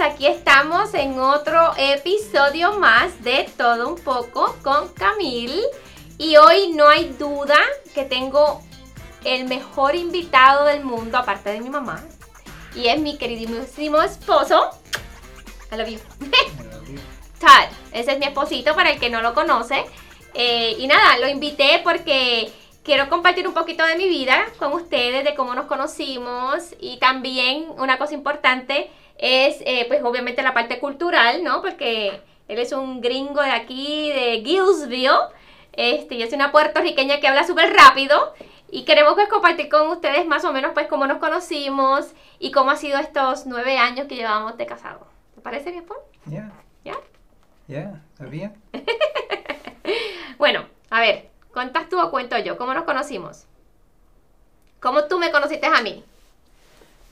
aquí 0.00 0.26
estamos 0.26 0.94
en 0.94 1.18
otro 1.18 1.74
episodio 1.76 2.78
más 2.78 3.22
de 3.22 3.50
Todo 3.56 3.88
un 3.88 3.96
poco 3.96 4.56
con 4.62 4.88
Camil. 4.94 5.60
Y 6.18 6.36
hoy 6.36 6.72
no 6.72 6.88
hay 6.88 7.08
duda 7.18 7.58
que 7.94 8.04
tengo 8.04 8.62
el 9.24 9.44
mejor 9.44 9.94
invitado 9.94 10.64
del 10.64 10.84
mundo, 10.84 11.18
aparte 11.18 11.50
de 11.50 11.60
mi 11.60 11.68
mamá. 11.68 12.02
Y 12.74 12.88
es 12.88 13.00
mi 13.00 13.18
queridísimo 13.18 14.00
esposo. 14.02 14.70
I 15.70 15.76
love 15.76 15.88
you. 15.88 15.98
Todd. 17.40 17.68
Ese 17.92 18.12
es 18.12 18.18
mi 18.18 18.26
esposito 18.26 18.74
para 18.74 18.90
el 18.90 19.00
que 19.00 19.10
no 19.10 19.20
lo 19.20 19.34
conoce. 19.34 19.84
Eh, 20.32 20.76
y 20.78 20.86
nada, 20.86 21.18
lo 21.18 21.28
invité 21.28 21.80
porque 21.84 22.50
quiero 22.82 23.08
compartir 23.08 23.46
un 23.46 23.54
poquito 23.54 23.84
de 23.84 23.96
mi 23.96 24.08
vida 24.08 24.44
con 24.58 24.72
ustedes, 24.72 25.24
de 25.24 25.34
cómo 25.34 25.54
nos 25.54 25.66
conocimos. 25.66 26.74
Y 26.80 26.98
también 26.98 27.66
una 27.78 27.98
cosa 27.98 28.14
importante 28.14 28.90
es, 29.18 29.60
eh, 29.66 29.84
pues 29.88 30.02
obviamente 30.02 30.42
la 30.42 30.54
parte 30.54 30.78
cultural, 30.78 31.44
¿no? 31.44 31.62
Porque 31.62 32.20
él 32.48 32.58
es 32.58 32.72
un 32.72 33.00
gringo 33.00 33.40
de 33.40 33.50
aquí, 33.50 34.10
de 34.10 34.42
Gillsville. 34.44 35.30
Este, 35.72 36.18
yo 36.18 36.26
soy 36.26 36.34
una 36.34 36.52
puertorriqueña 36.52 37.20
que 37.20 37.28
habla 37.28 37.46
súper 37.46 37.72
rápido. 37.72 38.34
Y 38.70 38.84
queremos 38.84 39.14
pues 39.14 39.28
compartir 39.28 39.68
con 39.68 39.88
ustedes 39.88 40.26
más 40.26 40.44
o 40.46 40.52
menos 40.52 40.72
pues 40.72 40.86
cómo 40.86 41.06
nos 41.06 41.18
conocimos 41.18 42.14
y 42.38 42.52
cómo 42.52 42.70
ha 42.70 42.76
sido 42.76 42.98
estos 42.98 43.44
nueve 43.44 43.76
años 43.76 44.06
que 44.06 44.16
llevamos 44.16 44.56
de 44.56 44.64
casado. 44.64 45.06
¿Te 45.34 45.42
parece, 45.42 45.72
mi 45.72 45.78
esposo? 45.78 46.00
Ya, 46.24 46.50
¿Ya? 46.82 46.94
ya, 47.68 48.00
está 48.12 48.24
bien. 48.26 48.54
Bueno, 50.38 50.66
a 50.90 50.98
ver, 50.98 51.30
¿cuentas 51.52 51.88
tú 51.88 52.00
o 52.00 52.10
cuento 52.10 52.38
yo? 52.38 52.56
¿Cómo 52.56 52.74
nos 52.74 52.84
conocimos? 52.84 53.46
¿Cómo 54.80 55.04
tú 55.04 55.18
me 55.18 55.30
conociste 55.30 55.66
a 55.66 55.82
mí? 55.82 56.04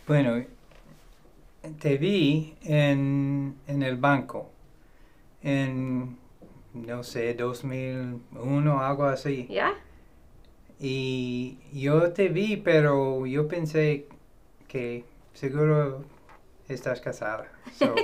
Bueno, 0.06 0.44
te 1.80 1.96
vi 1.98 2.56
en, 2.62 3.56
en 3.66 3.83
el 3.83 3.96
banco 3.96 4.50
en, 5.42 6.18
no 6.74 7.02
sé, 7.02 7.34
2001, 7.34 8.80
algo 8.80 9.05
así. 9.05 9.46
¿Ya? 9.48 9.74
Y 10.78 11.58
yo 11.72 12.12
te 12.12 12.28
vi, 12.28 12.56
pero 12.56 13.27
yo 13.27 13.48
pensé 13.48 14.06
que 14.68 15.05
seguro 15.34 16.05
estás 16.68 17.00
casada. 17.00 17.48
So, 17.78 17.94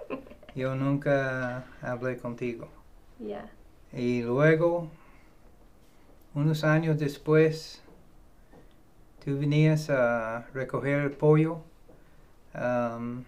yo 0.54 0.74
nunca 0.74 1.64
hablé 1.82 2.16
contigo. 2.18 2.68
Ya. 3.18 3.50
Y 3.92 4.22
luego, 4.22 4.88
unos 6.34 6.64
años 6.64 6.98
después, 6.98 7.82
tú 9.24 9.38
venías 9.38 9.90
a 9.90 10.46
recoger 10.54 11.00
el 11.00 11.10
pollo. 11.12 11.62
um, 12.54 13.24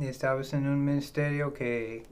estabas 0.00 0.52
en 0.54 0.66
un 0.66 0.84
ministerio 0.84 1.52
que, 1.52 2.04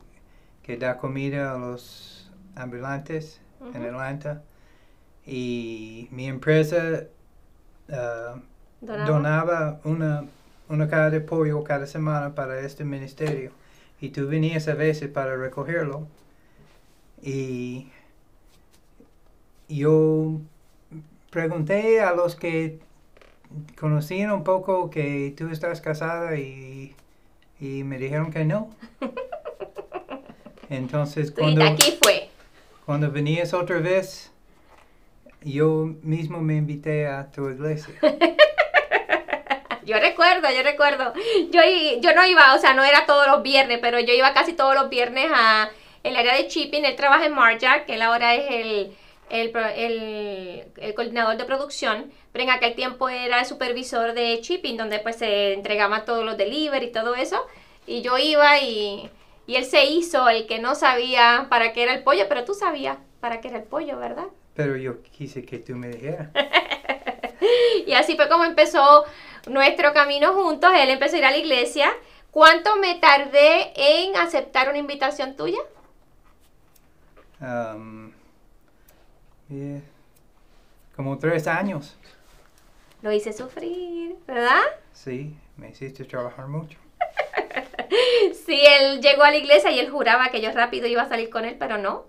que 0.62 0.76
da 0.76 0.98
comida 0.98 1.54
a 1.54 1.58
los 1.58 2.30
ambulantes 2.54 3.40
en. 3.60 3.84
Atlanta. 3.84 4.42
Y 5.26 6.08
mi 6.10 6.26
empresa 6.26 7.04
ah, 7.90 8.36
¿Donaba? 8.80 9.04
donaba 9.06 9.80
una, 9.84 10.24
una 10.68 10.88
caja 10.88 11.10
de 11.10 11.20
pollo 11.20 11.62
cada 11.64 11.86
semana 11.86 12.34
para 12.34 12.60
este 12.60 12.84
ministerio. 12.84 13.52
Y 14.00 14.10
tú 14.10 14.26
venías 14.26 14.68
a 14.68 14.74
veces 14.74 15.10
para 15.10 15.36
recogerlo. 15.36 16.06
Y 17.22 17.90
yo 19.76 20.40
pregunté 21.30 22.00
a 22.00 22.12
los 22.12 22.34
que 22.34 22.80
conocían 23.78 24.32
un 24.32 24.44
poco 24.44 24.90
que 24.90 25.34
tú 25.36 25.48
estás 25.48 25.80
casada 25.80 26.36
y, 26.36 26.94
y 27.60 27.84
me 27.84 27.98
dijeron 27.98 28.32
que 28.32 28.44
no. 28.44 28.70
Entonces 30.70 31.32
cuando, 31.32 31.64
aquí 31.64 31.98
fue. 32.00 32.28
cuando 32.86 33.10
venías 33.10 33.54
otra 33.54 33.78
vez, 33.78 34.30
yo 35.42 35.94
mismo 36.02 36.40
me 36.40 36.56
invité 36.56 37.06
a 37.06 37.30
tu 37.30 37.48
iglesia. 37.48 37.94
Yo 39.82 39.98
recuerdo, 39.98 40.48
yo 40.54 40.62
recuerdo. 40.62 41.12
Yo, 41.50 41.60
yo 42.00 42.14
no 42.14 42.24
iba, 42.24 42.54
o 42.54 42.58
sea, 42.58 42.74
no 42.74 42.84
era 42.84 43.06
todos 43.06 43.26
los 43.26 43.42
viernes, 43.42 43.80
pero 43.82 43.98
yo 43.98 44.12
iba 44.12 44.32
casi 44.32 44.52
todos 44.52 44.76
los 44.76 44.88
viernes 44.88 45.26
a 45.34 45.70
el 46.04 46.14
área 46.14 46.36
de 46.36 46.48
shipping. 46.48 46.84
Él 46.84 46.94
trabaja 46.94 47.26
en 47.26 47.34
Marjack, 47.34 47.86
que 47.86 47.94
él 47.94 48.02
ahora 48.02 48.34
es 48.34 48.50
el, 48.50 48.96
el, 49.30 49.52
el- 49.76 50.64
el 50.76 50.94
coordinador 50.94 51.36
de 51.36 51.44
producción, 51.44 52.10
pero 52.32 52.44
en 52.44 52.50
aquel 52.50 52.74
tiempo 52.74 53.08
era 53.08 53.40
el 53.40 53.46
supervisor 53.46 54.12
de 54.14 54.40
shipping, 54.42 54.76
donde 54.76 54.98
pues 55.00 55.16
se 55.16 55.52
entregaban 55.54 56.04
todos 56.04 56.24
los 56.24 56.36
delivery 56.36 56.86
y 56.86 56.92
todo 56.92 57.14
eso. 57.14 57.46
Y 57.86 58.02
yo 58.02 58.18
iba 58.18 58.58
y, 58.60 59.10
y 59.46 59.56
él 59.56 59.64
se 59.64 59.84
hizo 59.86 60.28
el 60.28 60.46
que 60.46 60.58
no 60.58 60.74
sabía 60.74 61.46
para 61.50 61.72
qué 61.72 61.82
era 61.84 61.94
el 61.94 62.02
pollo, 62.02 62.24
pero 62.28 62.44
tú 62.44 62.54
sabías 62.54 62.98
para 63.20 63.40
qué 63.40 63.48
era 63.48 63.58
el 63.58 63.64
pollo, 63.64 63.98
¿verdad? 63.98 64.26
Pero 64.54 64.76
yo 64.76 65.02
quise 65.02 65.44
que 65.44 65.58
tú 65.58 65.76
me 65.76 65.88
dijeras. 65.88 66.28
Y 67.86 67.92
así 67.92 68.16
fue 68.16 68.28
como 68.28 68.44
empezó 68.44 69.04
nuestro 69.46 69.92
camino 69.92 70.34
juntos. 70.34 70.70
Él 70.74 70.90
empezó 70.90 71.16
a 71.16 71.18
ir 71.18 71.24
a 71.24 71.30
la 71.30 71.36
iglesia. 71.38 71.90
¿Cuánto 72.30 72.76
me 72.76 72.96
tardé 72.96 73.72
en 73.76 74.16
aceptar 74.16 74.68
una 74.68 74.78
invitación 74.78 75.36
tuya? 75.36 75.58
Um, 77.40 78.09
yeah, 79.50 79.80
como 80.96 81.18
tres 81.18 81.46
años. 81.46 81.96
Lo 83.02 83.12
hice 83.12 83.32
sufrir, 83.32 84.16
¿verdad? 84.26 84.62
Sí, 84.92 85.34
me 85.56 85.70
hiciste 85.70 86.04
trabajar 86.04 86.46
mucho. 86.48 86.78
Sí, 88.46 88.60
él 88.64 89.00
llegó 89.00 89.22
a 89.22 89.30
la 89.30 89.36
iglesia 89.36 89.70
y 89.70 89.78
él 89.80 89.90
juraba 89.90 90.28
que 90.28 90.40
yo 90.40 90.50
rápido 90.52 90.86
iba 90.86 91.02
a 91.02 91.08
salir 91.08 91.30
con 91.30 91.44
él, 91.44 91.56
pero 91.58 91.78
no. 91.78 92.04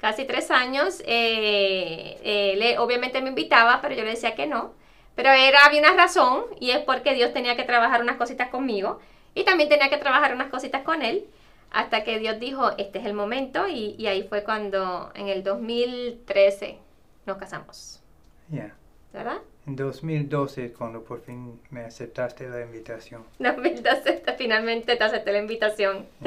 Casi 0.00 0.24
tres 0.24 0.50
años. 0.50 1.02
eh, 1.06 2.18
él 2.22 2.62
eh, 2.62 2.78
obviamente 2.78 3.20
me 3.22 3.30
invitaba, 3.30 3.80
pero 3.80 3.94
yo 3.94 4.04
le 4.04 4.10
decía 4.10 4.34
que 4.34 4.46
no. 4.46 4.74
Pero 5.14 5.30
era, 5.30 5.64
había 5.64 5.80
una 5.80 5.94
razón 5.94 6.44
y 6.60 6.70
es 6.72 6.78
porque 6.80 7.14
Dios 7.14 7.32
tenía 7.32 7.56
que 7.56 7.64
trabajar 7.64 8.02
unas 8.02 8.16
cositas 8.16 8.48
conmigo 8.50 9.00
y 9.34 9.44
también 9.44 9.68
tenía 9.68 9.88
que 9.88 9.96
trabajar 9.98 10.34
unas 10.34 10.48
cositas 10.50 10.82
con 10.82 11.02
él. 11.02 11.24
Hasta 11.70 12.04
que 12.04 12.18
Dios 12.18 12.38
dijo, 12.40 12.70
este 12.78 12.98
es 13.00 13.06
el 13.06 13.14
momento 13.14 13.68
y, 13.68 13.94
y 13.98 14.06
ahí 14.06 14.22
fue 14.28 14.44
cuando 14.44 15.10
en 15.14 15.28
el 15.28 15.42
2013 15.42 16.78
nos 17.26 17.36
casamos, 17.38 18.02
Yeah. 18.50 18.74
¿verdad? 19.12 19.38
En 19.66 19.74
2012 19.74 20.72
cuando 20.72 21.02
por 21.02 21.20
fin 21.20 21.60
me 21.70 21.80
aceptaste 21.84 22.48
la 22.48 22.62
invitación. 22.62 23.24
2012 23.40 24.22
finalmente 24.38 24.94
te 24.96 25.04
acepté 25.04 25.32
la 25.32 25.38
invitación. 25.40 26.06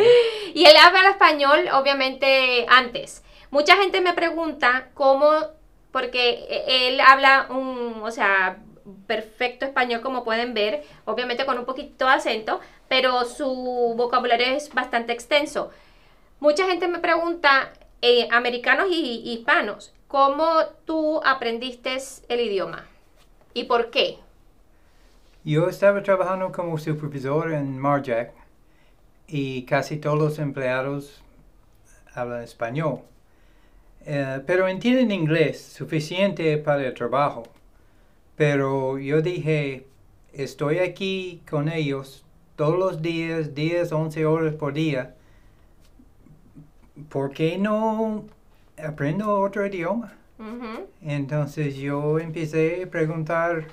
Y 0.53 0.65
él 0.65 0.75
habla 0.83 1.11
español, 1.11 1.59
obviamente, 1.73 2.65
antes. 2.67 3.23
Mucha 3.51 3.77
gente 3.77 4.01
me 4.01 4.13
pregunta 4.13 4.89
cómo, 4.95 5.31
porque 5.91 6.31
e- 6.49 6.87
él 6.87 6.99
habla 6.99 7.47
un, 7.51 8.01
o 8.01 8.09
sea, 8.11 8.57
perfecto 9.05 9.65
español, 9.65 10.01
como 10.01 10.23
pueden 10.23 10.53
ver, 10.55 10.83
obviamente 11.05 11.45
con 11.45 11.59
un 11.59 11.65
poquito 11.65 12.05
de 12.07 12.11
acento, 12.13 12.59
pero 12.89 13.23
su 13.23 13.93
vocabulario 13.95 14.47
es 14.47 14.73
bastante 14.73 15.13
extenso. 15.13 15.71
Mucha 16.39 16.65
gente 16.65 16.87
me 16.87 16.99
pregunta, 16.99 17.71
eh, 18.01 18.27
americanos 18.31 18.87
y 18.91 19.21
hispanos, 19.31 19.93
¿cómo 20.07 20.45
tú 20.85 21.21
aprendiste 21.23 21.97
el 22.27 22.39
idioma? 22.41 22.85
¿Y 23.53 23.65
por 23.65 23.91
qué? 23.91 24.17
Yo 25.43 25.69
estaba 25.69 26.03
trabajando 26.03 26.51
como 26.51 26.77
supervisor 26.77 27.53
en 27.53 27.77
Marjack 27.77 28.33
y 29.27 29.63
casi 29.63 29.97
todos 29.97 30.17
los 30.17 30.39
empleados 30.39 31.21
hablan 32.13 32.43
español. 32.43 33.01
Eh, 34.05 34.41
pero 34.45 34.67
entienden 34.67 35.11
inglés 35.11 35.61
suficiente 35.61 36.57
para 36.57 36.87
el 36.87 36.93
trabajo. 36.93 37.43
Pero 38.35 38.97
yo 38.97 39.21
dije, 39.21 39.85
estoy 40.33 40.79
aquí 40.79 41.41
con 41.49 41.69
ellos 41.69 42.23
todos 42.59 42.77
los 42.77 43.01
días, 43.01 43.55
10, 43.55 43.89
11 43.89 44.25
horas 44.25 44.53
por 44.55 44.73
día. 44.73 45.15
¿Por 47.07 47.31
qué 47.31 47.57
no 47.57 48.25
aprendo 48.77 49.39
otro 49.39 49.65
idioma? 49.65 50.11
Entonces 51.01 51.77
yo 51.77 52.19
empecé 52.19 52.83
a 52.83 52.89
preguntar 52.89 53.67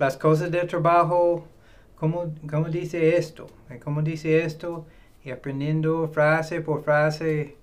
las 0.00 0.16
cosas 0.16 0.50
del 0.50 0.66
trabajo, 0.66 1.46
cómo, 1.94 2.34
cómo 2.50 2.68
dice 2.68 3.16
esto, 3.16 3.46
cómo 3.84 4.02
dice 4.02 4.42
esto, 4.42 4.84
y 5.24 5.30
aprendiendo 5.30 6.08
frase 6.08 6.60
por 6.60 6.82
frase. 6.82 7.56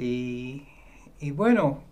Y, 0.00 0.66
y 1.20 1.30
bueno, 1.30 1.84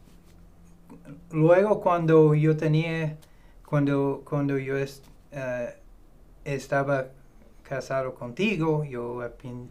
luego 1.31 1.81
cuando 1.81 2.35
yo 2.35 2.57
tenía, 2.57 3.17
cuando, 3.65 4.23
cuando 4.25 4.59
yo 4.59 4.75
eh, 4.79 5.77
estaba 6.45 7.07
casado 7.69 8.15
contigo, 8.15 8.85
yo 8.85 9.21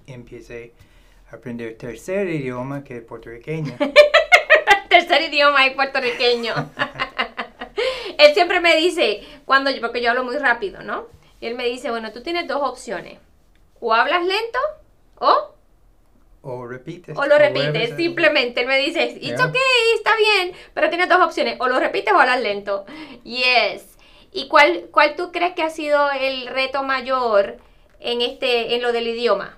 empecé 0.08 0.74
a 1.32 1.36
aprender 1.36 1.78
tercer 1.78 2.28
idioma 2.30 2.84
que 2.84 2.98
es 2.98 3.04
puertorriqueño. 3.04 3.74
Tercer 4.90 5.22
idioma 5.24 5.66
y 5.66 5.72
puertorriqueño. 5.76 6.54
él 8.18 8.34
siempre 8.34 8.60
me 8.60 8.76
dice, 8.76 9.22
cuando 9.46 9.72
yo, 9.72 9.82
porque 9.82 10.02
yo 10.02 10.12
hablo 10.12 10.24
muy 10.24 10.38
rápido, 10.38 10.84
¿no? 10.84 11.08
Y 11.40 11.48
él 11.48 11.56
me 11.56 11.66
dice, 11.66 11.90
bueno, 11.90 12.12
tú 12.12 12.22
tienes 12.22 12.48
dos 12.48 12.62
opciones. 12.62 13.18
o 13.80 13.94
hablas 13.94 14.24
lento 14.24 14.60
o 15.16 15.56
O 16.42 16.68
repites. 16.68 17.18
o 17.18 17.26
lo 17.26 17.38
repites. 17.38 17.96
Simplemente 17.96 18.62
él 18.62 18.68
me 18.68 18.78
dice, 18.78 19.04
it's 19.20 19.22
Yeah. 19.38 19.46
okay, 19.48 19.62
está 19.96 20.12
bien, 20.16 20.54
pero 20.74 20.90
tienes 20.90 21.10
dos 21.10 21.22
opciones, 21.22 21.58
o 21.60 21.68
lo 21.68 21.80
repites 21.80 22.14
o 22.14 22.20
hablas 22.20 22.42
lento. 22.42 22.86
Yes. 23.24 23.98
¿Y 24.32 24.48
cuál, 24.48 24.88
cuál 24.92 25.16
tú 25.16 25.32
crees 25.32 25.54
que 25.54 25.64
ha 25.64 25.70
sido 25.70 26.12
el 26.12 26.48
reto 26.48 26.84
mayor 26.84 27.58
en 28.04 28.22
este, 28.22 28.76
en 28.76 28.82
lo 28.82 28.92
del 28.92 29.08
idioma? 29.08 29.58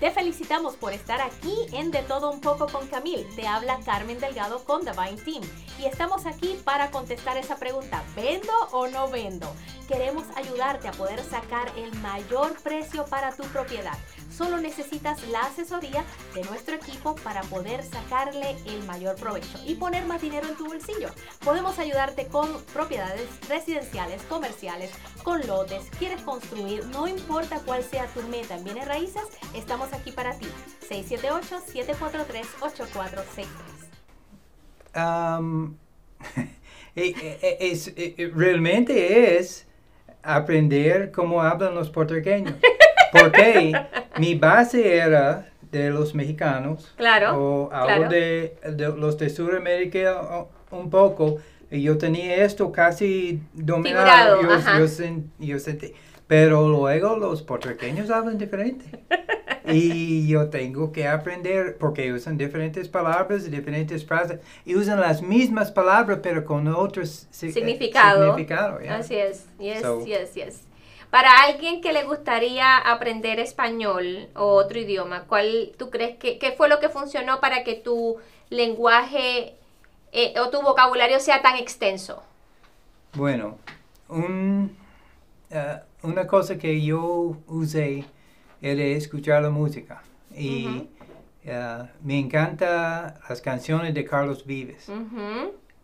Te 0.00 0.12
felicitamos 0.12 0.76
por 0.76 0.92
estar 0.92 1.20
aquí 1.20 1.54
en 1.72 1.90
De 1.90 2.02
Todo 2.02 2.30
Un 2.30 2.40
Poco 2.40 2.68
con 2.68 2.86
Camil. 2.86 3.26
Te 3.34 3.48
habla 3.48 3.80
Carmen 3.84 4.20
Delgado 4.20 4.62
con 4.64 4.82
Divine 4.84 5.20
Team. 5.24 5.42
Y 5.80 5.86
estamos 5.86 6.24
aquí 6.24 6.56
para 6.64 6.92
contestar 6.92 7.36
esa 7.36 7.56
pregunta, 7.56 8.04
¿vendo 8.14 8.52
o 8.70 8.86
no 8.86 9.08
vendo? 9.08 9.52
Queremos 9.88 10.24
ayudarte 10.36 10.86
a 10.86 10.92
poder 10.92 11.20
sacar 11.24 11.72
el 11.76 11.92
mayor 11.96 12.54
precio 12.62 13.06
para 13.06 13.34
tu 13.34 13.42
propiedad. 13.44 13.98
Solo 14.38 14.58
necesitas 14.58 15.26
la 15.30 15.40
asesoría 15.40 16.04
de 16.32 16.44
nuestro 16.44 16.76
equipo 16.76 17.16
para 17.16 17.40
poder 17.42 17.82
sacarle 17.82 18.54
el 18.66 18.84
mayor 18.84 19.16
provecho 19.16 19.58
y 19.66 19.74
poner 19.74 20.06
más 20.06 20.22
dinero 20.22 20.46
en 20.46 20.54
tu 20.54 20.66
bolsillo. 20.66 21.08
Podemos 21.44 21.76
ayudarte 21.80 22.28
con 22.28 22.46
propiedades 22.72 23.26
residenciales, 23.48 24.22
comerciales, 24.28 24.92
con 25.24 25.44
lotes, 25.44 25.90
quieres 25.98 26.20
construir, 26.20 26.86
no 26.86 27.08
importa 27.08 27.58
cuál 27.66 27.82
sea 27.82 28.06
tu 28.06 28.22
meta 28.28 28.56
en 28.56 28.62
bienes 28.62 28.86
raíces, 28.86 29.24
estamos 29.56 29.92
aquí 29.92 30.12
para 30.12 30.38
ti. 30.38 30.46
678-743-8463. 30.88 33.44
Am, 34.94 35.76
e- 36.94 37.12
e- 37.42 37.56
es, 37.72 37.88
e- 37.88 38.14
e- 38.16 38.30
realmente 38.32 39.36
es 39.36 39.66
aprender 40.22 41.10
cómo 41.10 41.42
hablan 41.42 41.74
los 41.74 41.90
puertorriqueños. 41.90 42.54
Porque 43.12 43.72
mi 44.18 44.34
base 44.34 44.96
era 44.96 45.48
de 45.70 45.90
los 45.90 46.14
mexicanos. 46.14 46.92
Claro, 46.96 47.36
O 47.38 47.72
algo 47.72 47.86
claro. 47.86 48.08
de, 48.08 48.56
de 48.72 48.88
los 48.96 49.18
de 49.18 49.30
Sudamérica 49.30 50.46
un 50.70 50.90
poco. 50.90 51.36
Y 51.70 51.82
yo 51.82 51.98
tenía 51.98 52.44
esto 52.44 52.72
casi 52.72 53.42
dominado. 53.52 54.38
Figurado, 54.40 54.78
Yo, 55.38 55.58
sentí. 55.58 55.92
Pero 56.26 56.68
luego 56.68 57.16
los 57.16 57.42
puertorriqueños 57.42 58.10
hablan 58.10 58.38
diferente. 58.38 58.84
Y 59.70 60.26
yo 60.26 60.48
tengo 60.48 60.92
que 60.92 61.06
aprender 61.06 61.76
porque 61.76 62.10
usan 62.10 62.38
diferentes 62.38 62.88
palabras, 62.88 63.50
diferentes 63.50 64.02
frases. 64.02 64.40
Y 64.64 64.76
usan 64.76 64.98
las 64.98 65.20
mismas 65.20 65.70
palabras 65.70 66.20
pero 66.22 66.46
con 66.46 66.68
otros 66.68 67.24
eh, 67.42 67.52
Significado. 67.52 68.24
significado, 68.28 68.80
yeah. 68.80 68.96
Así 68.96 69.16
es, 69.16 69.44
yes, 69.58 69.82
So- 69.82 70.06
yes, 70.06 70.34
yes. 70.34 70.62
Para 71.10 71.42
alguien 71.42 71.80
que 71.80 71.92
le 71.92 72.04
gustaría 72.04 72.76
aprender 72.76 73.40
español 73.40 74.28
o 74.34 74.44
otro 74.44 74.78
idioma, 74.78 75.24
¿cuál 75.24 75.72
tú 75.78 75.90
crees 75.90 76.16
que 76.16 76.38
qué 76.38 76.52
fue 76.52 76.68
lo 76.68 76.80
que 76.80 76.90
funcionó 76.90 77.40
para 77.40 77.64
que 77.64 77.74
tu 77.74 78.18
lenguaje 78.50 79.54
eh, 80.12 80.34
o 80.38 80.50
tu 80.50 80.60
vocabulario 80.60 81.18
sea 81.20 81.40
tan 81.40 81.56
extenso? 81.56 82.22
Bueno, 83.14 83.58
un, 84.08 84.76
eh, 85.50 85.78
una 86.02 86.26
cosa 86.26 86.58
que 86.58 86.82
yo 86.82 87.36
usé 87.46 88.04
era 88.60 88.82
escuchar 88.82 89.42
la 89.42 89.50
música. 89.50 90.02
Y 90.36 90.88
eh, 91.44 91.84
me 92.02 92.18
encantan 92.18 93.14
las 93.28 93.40
canciones 93.40 93.94
de 93.94 94.04
Carlos 94.04 94.44
Vives. 94.44 94.90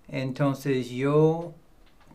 Entonces 0.08 0.90
yo 0.90 1.54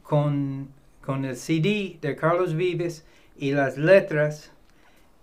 con, 0.03 0.69
con 1.09 1.25
el 1.25 1.38
CD 1.38 1.97
de 2.03 2.15
Carlos 2.15 2.53
Vives 2.53 3.03
y 3.35 3.51
las 3.51 3.79
letras 3.79 4.51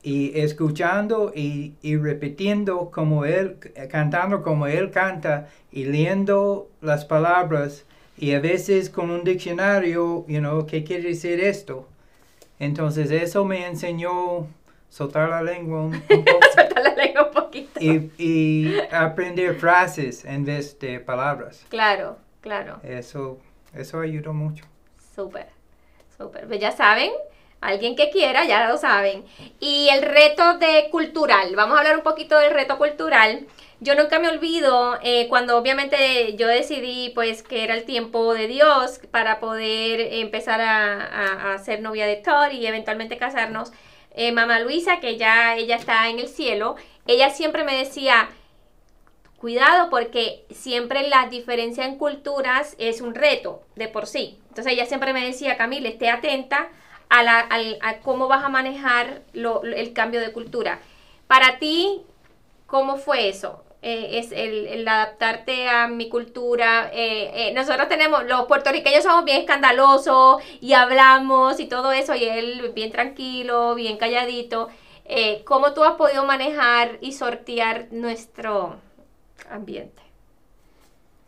y 0.03 0.37
escuchando 0.37 1.31
y, 1.33 1.75
y 1.81 1.97
repitiendo 1.97 2.91
como 2.91 3.25
él, 3.25 3.59
cantando 3.89 4.43
como 4.43 4.67
él 4.67 4.91
canta 4.91 5.47
y 5.71 5.85
leyendo 5.85 6.69
las 6.81 7.05
palabras 7.05 7.85
y 8.19 8.33
a 8.33 8.41
veces 8.41 8.91
con 8.91 9.13
un 9.13 9.23
diccionario, 9.23 10.27
you 10.27 10.41
know, 10.41 10.67
¿qué 10.67 10.83
quiere 10.83 11.11
decir 11.11 11.39
esto? 11.39 11.87
Entonces 12.59 13.13
eso 13.13 13.45
me 13.45 13.65
enseñó 13.65 14.49
soltar 14.91 15.29
la 15.29 15.41
lengua 15.41 15.83
un, 15.85 16.01
poco 16.09 16.33
Suelta 16.53 16.81
la 16.81 16.97
lengua 16.97 17.29
un 17.29 17.33
poquito. 17.33 17.79
y, 17.81 18.11
y 18.19 18.75
aprender 18.91 19.55
frases 19.55 20.25
en 20.25 20.45
vez 20.45 20.77
de 20.81 20.99
palabras. 20.99 21.65
Claro, 21.69 22.19
claro. 22.41 22.81
Eso, 22.83 23.39
eso 23.73 24.01
ayudó 24.01 24.35
mucho. 24.35 24.65
Súper. 25.15 25.56
Pues 26.47 26.61
ya 26.61 26.73
saben, 26.73 27.11
alguien 27.61 27.97
que 27.97 28.11
quiera, 28.11 28.45
ya 28.45 28.69
lo 28.69 28.77
saben. 28.79 29.25
Y 29.61 29.89
el 29.91 30.03
reto 30.03 30.59
de 30.59 30.89
cultural, 30.91 31.55
vamos 31.57 31.77
a 31.77 31.81
hablar 31.81 31.97
un 31.97 32.03
poquito 32.03 32.39
del 32.39 32.53
reto 32.53 32.79
cultural. 32.79 33.47
Yo 33.81 33.95
nunca 33.95 34.19
me 34.19 34.29
olvido 34.29 34.99
eh, 35.03 35.27
cuando 35.29 35.59
obviamente 35.59 36.35
yo 36.37 36.47
decidí 36.49 37.11
pues 37.15 37.43
que 37.43 37.63
era 37.65 37.75
el 37.75 37.85
tiempo 37.85 38.33
de 38.33 38.47
Dios 38.47 39.01
para 39.11 39.39
poder 39.39 40.01
empezar 40.15 40.61
a, 40.63 41.53
a- 41.55 41.59
ser 41.59 41.83
novia 41.83 42.07
de 42.07 42.17
Todd 42.17 42.53
y 42.53 42.67
eventualmente 42.67 43.19
casarnos. 43.19 43.73
Eh, 44.15 44.33
mamá 44.33 44.61
Luisa, 44.61 44.99
que 45.01 45.19
ya 45.19 45.57
ella 45.57 45.77
está 45.77 46.09
en 46.09 46.19
el 46.21 46.29
cielo, 46.29 46.77
ella 47.07 47.29
siempre 47.29 47.65
me 47.65 47.77
decía, 47.77 48.31
cuidado 49.37 49.91
porque 49.91 50.45
siempre 50.51 51.09
la 51.09 51.27
diferencia 51.29 51.85
en 51.85 51.99
culturas 51.99 52.75
es 52.79 53.01
un 53.01 53.15
reto 53.15 53.63
de 53.75 53.89
por 53.89 54.07
sí. 54.07 54.39
Entonces 54.57 54.73
ella 54.73 54.87
siempre 54.87 55.13
me 55.13 55.23
decía, 55.23 55.59
Camila, 55.59 55.87
esté 55.87 56.09
atenta 56.09 56.69
a, 57.11 57.23
la, 57.23 57.47
a 57.83 57.99
cómo 57.99 58.27
vas 58.27 58.43
a 58.43 58.49
manejar 58.49 59.21
el 59.35 59.93
cambio 59.93 60.19
de 60.19 60.33
cultura. 60.33 60.79
Para 61.27 61.59
ti, 61.59 62.01
¿cómo 62.67 62.97
fue 62.97 63.29
eso? 63.29 63.65
Eh, 63.83 64.19
es 64.19 64.33
el, 64.33 64.89
adaptarte 64.89 65.69
a 65.69 65.89
mi 65.89 66.09
cultura. 66.09 66.89
Eh, 66.91 67.51
eh, 67.51 67.53
nosotros 67.53 67.87
tenemos, 67.91 68.25
los 68.25 68.47
puertorriqueños 68.47 69.03
somos 69.03 69.27
bien 69.27 69.41
escandalosos 69.41 70.43
y 70.63 70.73
hablamos 70.73 71.61
y 71.61 71.67
todo 71.67 71.93
eso, 71.93 72.15
y 72.15 72.25
él 72.25 72.73
bien 72.75 72.91
tranquilo, 72.91 73.75
bien 73.75 73.99
calladito. 73.99 74.71
¿Cómo 75.45 75.75
tú 75.75 75.85
has 75.85 75.97
podido 75.97 76.25
manejar 76.25 76.97
y 77.03 77.13
sortear 77.13 77.89
nuestro 77.91 78.77
ambiente? 79.51 80.01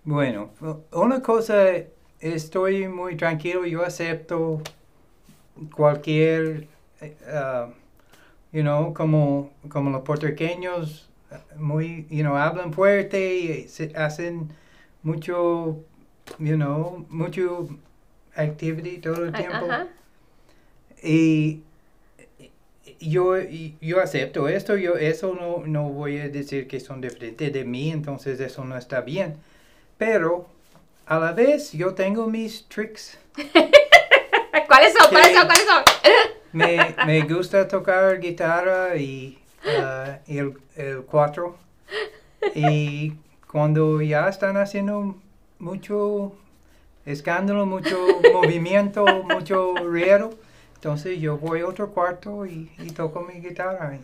Bueno, 0.03 0.51
una 0.93 1.21
cosa, 1.21 1.55
estoy 2.21 2.89
muy 2.89 3.17
tranquilo, 3.17 3.65
yo 3.67 3.85
acepto 3.85 4.61
cualquier, 5.75 6.69
eh, 7.01 7.17
ah, 7.33 7.69
you 8.53 8.63
know, 8.63 8.93
como, 8.95 9.51
como 9.69 9.91
los 9.91 10.03
puertorriqueños, 10.03 11.09
eh, 11.31 11.37
muy, 11.57 12.07
you 12.11 12.23
know, 12.23 12.37
hablan 12.37 12.73
fuerte 12.73 13.37
y 13.39 13.69
se- 13.69 13.93
hacen 13.97 14.49
mucho, 15.03 15.79
you 16.39 16.57
know, 16.57 17.07
mucho 17.11 17.69
activity 18.37 18.99
todo 18.99 19.25
el 19.25 19.33
tiempo. 19.35 19.67
Y 21.03 21.63
yo, 23.01 23.37
yo 23.81 24.01
acepto 24.01 24.49
esto, 24.49 24.77
yo 24.77 24.97
eso 24.97 25.35
no, 25.35 25.67
no 25.67 25.89
voy 25.91 26.19
a 26.19 26.29
decir 26.29 26.67
que 26.67 26.81
son 26.81 27.01
diferentes 27.01 27.53
de 27.53 27.65
mí, 27.65 27.91
entonces 27.91 28.41
eso 28.41 28.65
no 28.65 28.77
está 28.77 29.01
bien. 29.03 29.37
Pero 29.99 30.49
a 31.09 31.19
la 31.19 31.33
vez 31.33 31.73
yo 31.73 31.95
tengo 31.95 32.27
mis 32.27 32.69
tricks. 32.69 33.19
¿Cuáles 34.67 34.93
son? 34.93 35.11
¿Cuáles 35.11 35.37
son? 35.37 35.47
¿Cuáles 35.47 35.67
son? 35.67 35.83
Me, 36.53 36.95
me 37.07 37.21
gusta 37.23 37.69
tocar 37.69 38.19
guitarra 38.21 38.97
y, 38.97 39.39
y 40.27 40.39
el, 40.39 40.55
el 40.77 41.03
cuatro. 41.03 41.59
Y 42.55 43.13
cuando 43.51 44.01
ya 44.01 44.29
están 44.29 44.57
haciendo 44.57 45.17
mucho 45.59 46.33
escándalo, 47.05 47.67
mucho 47.67 47.99
movimiento, 48.33 49.05
mucho 49.25 49.75
ruido, 49.77 50.31
entonces 50.77 51.21
yo 51.21 51.37
voy 51.37 51.61
a 51.61 51.67
otro 51.67 51.91
cuarto 51.91 52.47
y, 52.47 52.73
y 52.79 52.91
toco 52.93 53.21
mi 53.21 53.41
guitarra. 53.41 53.99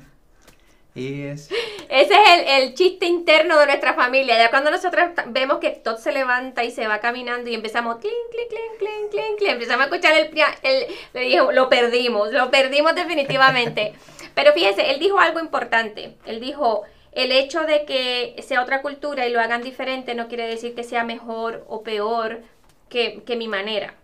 Ese 1.89 2.15
es 2.15 2.31
el, 2.33 2.63
el 2.63 2.75
chiste 2.75 3.07
interno 3.07 3.59
de 3.59 3.67
nuestra 3.67 3.95
familia. 3.95 4.39
Ya 4.39 4.51
cuando 4.51 4.71
nosotros 4.71 5.11
vemos 5.27 5.59
que 5.59 5.71
Todd 5.71 5.97
se 5.97 6.13
levanta 6.13 6.63
y 6.63 6.71
se 6.71 6.87
va 6.87 7.01
caminando 7.01 7.51
y 7.51 7.55
empezamos 7.55 7.97
clink, 7.97 8.15
clink, 8.31 8.49
clink, 8.49 8.79
clink, 8.79 9.11
clink, 9.11 9.39
clink, 9.39 9.53
empezamos 9.53 9.83
a 9.83 9.89
escuchar 9.89 10.13
el, 10.15 10.31
el 10.63 10.87
le 11.13 11.21
dijo, 11.21 11.51
lo 11.51 11.69
perdimos, 11.69 12.33
lo 12.33 12.51
perdimos 12.51 12.95
definitivamente. 12.95 13.95
Pero 14.35 14.53
fíjese, 14.53 14.93
él 14.93 15.01
dijo 15.01 15.19
algo 15.19 15.41
importante. 15.41 16.17
Él 16.27 16.41
dijo, 16.41 16.85
el 17.13 17.33
hecho 17.33 17.63
de 17.63 17.85
que 17.85 18.41
sea 18.43 18.63
otra 18.63 18.81
cultura 18.83 19.27
y 19.27 19.33
lo 19.33 19.41
hagan 19.41 19.63
diferente 19.63 20.15
no 20.15 20.29
quiere 20.29 20.47
decir 20.47 20.75
que 20.75 20.85
sea 20.85 21.05
mejor 21.05 21.65
o 21.69 21.83
peor 21.83 22.43
que, 22.89 23.23
que 23.25 23.37
mi 23.37 23.49
manera. 23.49 23.95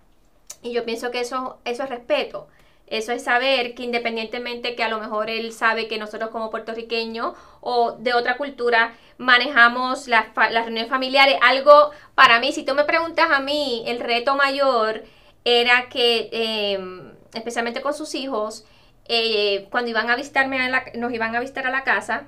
Y 0.62 0.72
yo 0.72 0.84
pienso 0.84 1.10
que 1.10 1.20
eso, 1.20 1.58
eso 1.64 1.84
es 1.84 1.88
respeto. 1.88 2.48
Eso 2.90 3.12
es 3.12 3.22
saber 3.24 3.74
que 3.74 3.84
independientemente 3.84 4.74
que 4.74 4.82
a 4.82 4.88
lo 4.88 4.98
mejor 5.00 5.30
él 5.30 5.52
sabe 5.52 5.86
que 5.88 5.96
nosotros 5.98 6.30
como 6.30 6.50
puertorriqueños 6.50 7.34
o 7.60 7.92
de 7.92 8.14
otra 8.14 8.36
cultura 8.36 8.94
manejamos 9.16 10.08
las, 10.08 10.26
las 10.36 10.64
reuniones 10.66 10.90
familiares, 10.90 11.36
algo 11.40 11.92
para 12.16 12.40
mí, 12.40 12.52
si 12.52 12.64
tú 12.64 12.74
me 12.74 12.84
preguntas 12.84 13.30
a 13.30 13.40
mí, 13.40 13.84
el 13.86 14.00
reto 14.00 14.34
mayor 14.36 15.04
era 15.44 15.88
que, 15.88 16.28
eh, 16.32 17.12
especialmente 17.34 17.80
con 17.80 17.94
sus 17.94 18.14
hijos, 18.16 18.66
eh, 19.06 19.68
cuando 19.70 19.90
iban 19.90 20.10
a 20.10 20.16
visitarme, 20.16 20.60
a 20.60 20.68
la- 20.68 20.84
nos 20.94 21.12
iban 21.12 21.34
a 21.36 21.40
visitar 21.40 21.66
a 21.66 21.70
la 21.70 21.84
casa, 21.84 22.26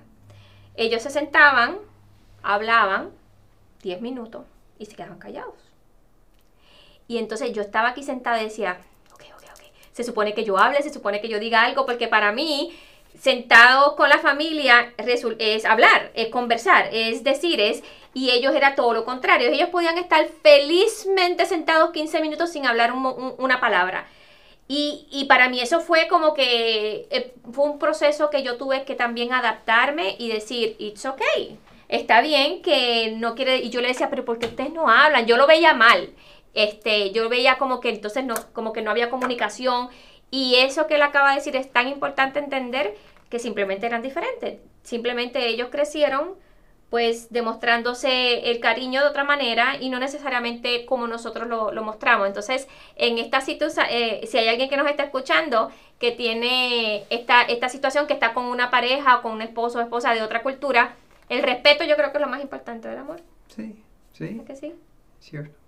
ellos 0.76 1.02
se 1.02 1.10
sentaban, 1.10 1.78
hablaban 2.42 3.10
10 3.82 4.00
minutos 4.00 4.44
y 4.78 4.86
se 4.86 4.94
quedaban 4.96 5.18
callados. 5.18 5.54
Y 7.08 7.18
entonces 7.18 7.52
yo 7.52 7.62
estaba 7.62 7.88
aquí 7.90 8.02
sentada 8.02 8.40
y 8.40 8.44
decía, 8.44 8.78
se 9.92 10.04
supone 10.04 10.34
que 10.34 10.44
yo 10.44 10.58
hable, 10.58 10.82
se 10.82 10.92
supone 10.92 11.20
que 11.20 11.28
yo 11.28 11.38
diga 11.38 11.62
algo, 11.62 11.86
porque 11.86 12.08
para 12.08 12.32
mí, 12.32 12.72
sentados 13.18 13.94
con 13.94 14.08
la 14.08 14.18
familia, 14.18 14.92
es 15.38 15.64
hablar, 15.64 16.10
es 16.14 16.28
conversar, 16.28 16.88
es 16.92 17.22
decir, 17.24 17.60
es... 17.60 17.82
Y 18.14 18.30
ellos 18.30 18.54
era 18.54 18.74
todo 18.74 18.92
lo 18.92 19.04
contrario, 19.06 19.48
ellos 19.48 19.70
podían 19.70 19.96
estar 19.96 20.26
felizmente 20.42 21.46
sentados 21.46 21.92
15 21.92 22.20
minutos 22.20 22.50
sin 22.52 22.66
hablar 22.66 22.92
un- 22.92 23.34
una 23.38 23.58
palabra. 23.60 24.06
Y, 24.68 25.06
y 25.10 25.24
para 25.26 25.48
mí 25.48 25.60
eso 25.60 25.80
fue 25.80 26.08
como 26.08 26.34
que 26.34 27.06
eh, 27.10 27.34
fue 27.52 27.64
un 27.64 27.78
proceso 27.78 28.30
que 28.30 28.42
yo 28.42 28.56
tuve 28.56 28.84
que 28.84 28.94
también 28.94 29.32
adaptarme 29.32 30.16
y 30.18 30.28
decir, 30.28 30.76
it's 30.78 31.04
okay, 31.04 31.58
está 31.88 32.20
bien 32.20 32.62
que 32.62 33.14
no 33.16 33.34
quiere, 33.34 33.58
y 33.58 33.70
yo 33.70 33.80
le 33.80 33.88
decía, 33.88 34.08
pero 34.10 34.24
¿por 34.24 34.38
qué 34.38 34.46
ustedes 34.46 34.72
no 34.72 34.88
hablan? 34.88 35.26
Yo 35.26 35.36
lo 35.36 35.46
veía 35.46 35.74
mal, 35.74 36.10
este, 36.54 37.12
yo 37.12 37.28
veía 37.28 37.58
como 37.58 37.80
que 37.80 37.90
entonces 37.90 38.24
no, 38.24 38.34
como 38.52 38.72
que 38.72 38.82
no 38.82 38.90
había 38.90 39.10
comunicación 39.10 39.88
y 40.30 40.56
eso 40.56 40.86
que 40.86 40.96
él 40.96 41.02
acaba 41.02 41.30
de 41.30 41.36
decir 41.36 41.56
es 41.56 41.70
tan 41.70 41.88
importante 41.88 42.38
entender 42.38 42.94
que 43.28 43.38
simplemente 43.38 43.86
eran 43.86 44.02
diferentes, 44.02 44.60
simplemente 44.82 45.46
ellos 45.48 45.68
crecieron 45.70 46.34
pues 46.90 47.32
demostrándose 47.32 48.50
el 48.50 48.60
cariño 48.60 49.00
de 49.00 49.06
otra 49.06 49.24
manera 49.24 49.76
y 49.80 49.88
no 49.88 49.98
necesariamente 49.98 50.84
como 50.84 51.06
nosotros 51.06 51.48
lo, 51.48 51.72
lo 51.72 51.82
mostramos. 51.82 52.26
Entonces, 52.26 52.68
en 52.96 53.16
esta 53.16 53.40
situación, 53.40 53.86
si 54.26 54.36
hay 54.36 54.48
alguien 54.48 54.68
que 54.68 54.76
nos 54.76 54.86
está 54.86 55.04
escuchando 55.04 55.70
que 55.98 56.10
tiene 56.10 57.04
esta, 57.08 57.44
esta 57.44 57.70
situación, 57.70 58.06
que 58.06 58.12
está 58.12 58.34
con 58.34 58.44
una 58.44 58.70
pareja 58.70 59.16
o 59.16 59.22
con 59.22 59.32
un 59.32 59.40
esposo 59.40 59.78
o 59.78 59.80
esposa 59.80 60.12
de 60.12 60.20
otra 60.20 60.42
cultura, 60.42 60.94
el 61.30 61.42
respeto 61.42 61.82
yo 61.84 61.96
creo 61.96 62.12
que 62.12 62.18
es 62.18 62.22
lo 62.22 62.28
más 62.28 62.42
importante 62.42 62.88
del 62.88 62.98
amor. 62.98 63.20
Sí, 63.48 63.82
sí, 64.12 64.26
¿verdad 64.26 64.44
que 64.44 64.56
sí? 64.56 64.74
cierto. 65.20 65.61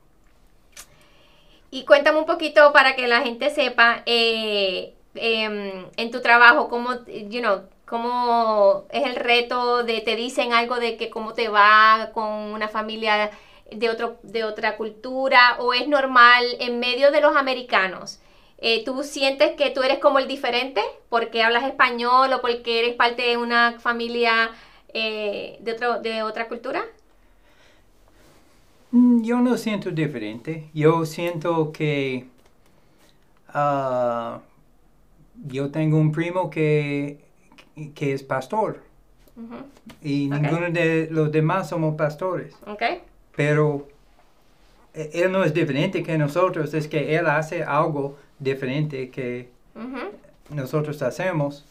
Y 1.75 1.85
cuéntame 1.85 2.21
un 2.21 2.25
poquito 2.25 2.73
para 2.73 2.95
que 2.95 3.09
la 3.09 3.23
gente 3.23 3.51
sepa 3.51 4.05
eh, 4.07 4.95
em, 5.17 5.87
en 5.97 6.11
tu 6.13 6.21
trabajo 6.21 6.69
cómo, 6.69 7.05
you 7.07 7.41
know, 7.41 7.63
cómo 7.85 8.85
es 8.91 9.05
el 9.05 9.17
reto 9.17 9.83
de 9.83 10.01
te 10.01 10.15
dicen 10.15 10.53
algo 10.53 10.77
de 10.77 10.97
que 10.97 11.11
cómo 11.11 11.35
te 11.35 11.49
va 11.49 12.11
con 12.15 12.29
una 12.29 12.69
familia 12.69 13.33
de 13.73 13.91
otro 13.91 14.19
de 14.23 14.45
otra 14.45 14.77
cultura 14.77 15.57
o 15.59 15.75
es 15.75 15.89
normal 15.89 16.45
en 16.61 16.79
medio 16.79 17.11
de 17.11 17.21
los 17.21 17.35
americanos. 17.35 18.21
Eh, 18.59 18.85
¿Tú 18.85 19.03
sientes 19.03 19.57
que 19.57 19.71
tú 19.71 19.83
eres 19.83 19.99
como 19.99 20.21
el 20.21 20.29
diferente 20.29 20.81
porque 21.09 21.43
hablas 21.43 21.65
español 21.65 22.33
o 22.35 22.41
porque 22.41 22.79
eres 22.79 22.95
parte 22.95 23.23
de 23.23 23.37
una 23.37 23.81
familia 23.81 24.53
eh, 24.93 25.57
de, 25.59 25.73
otro, 25.73 25.99
de 26.01 26.23
otra 26.23 26.47
cultura? 26.47 26.85
Mm, 28.95 29.23
Yo 29.23 29.41
no 29.41 29.57
siento 29.57 29.91
diferente. 29.91 30.69
Yo 30.73 31.05
siento 31.05 31.73
que 31.73 32.27
ah, 33.49 34.41
yo 35.49 35.71
tengo 35.71 35.99
un 35.99 36.13
primo 36.13 36.49
que, 36.49 37.19
que 37.95 38.13
es 38.13 38.23
pastor 38.23 38.81
y 40.01 40.29
ninguno 40.29 40.71
de 40.71 41.09
los 41.11 41.33
demás 41.33 41.69
somos 41.71 41.97
pastores. 41.97 42.55
¿Ok? 42.67 42.83
Pero 43.35 43.89
eh, 44.95 45.11
él 45.13 45.33
no 45.33 45.43
es 45.43 45.53
diferente 45.53 46.03
que 46.05 46.17
nosotros, 46.17 46.73
es 46.73 46.87
que 46.87 47.17
él 47.17 47.27
hace 47.27 47.65
algo 47.65 48.17
diferente 48.39 49.11
que 49.11 49.49
nosotros 50.51 51.03
hacemos. 51.03 51.65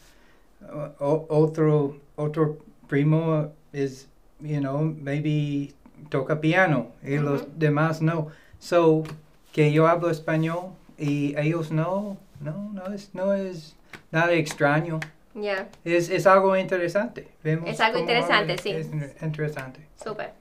O- 1.00 1.24
otro, 1.28 1.96
otro 2.16 2.58
primo 2.86 3.50
es, 3.72 4.08
you 4.40 4.58
know, 4.60 4.82
maybe 4.82 5.72
toca 6.08 6.40
piano 6.40 6.92
y 7.02 7.16
los 7.16 7.58
demás 7.58 8.02
no. 8.02 8.28
So, 8.58 9.04
que 9.52 9.72
yo 9.72 9.86
hablo 9.86 10.10
español 10.10 10.70
y 10.98 11.38
ellos 11.38 11.70
no, 11.70 12.16
no, 12.40 12.70
no 12.72 12.92
es, 12.92 13.14
no 13.14 13.34
es 13.34 13.76
nada 14.10 14.32
extraño. 14.32 15.00
Ya. 15.34 15.68
Es, 15.84 16.08
es 16.10 16.26
algo 16.26 16.56
interesante. 16.56 17.28
Vemos 17.42 17.68
Es 17.68 17.80
algo 17.80 17.98
interesante, 17.98 18.58
sí. 18.58 18.70
Es 18.70 18.90
interesante. 19.22 19.80
Súper. 20.02 20.32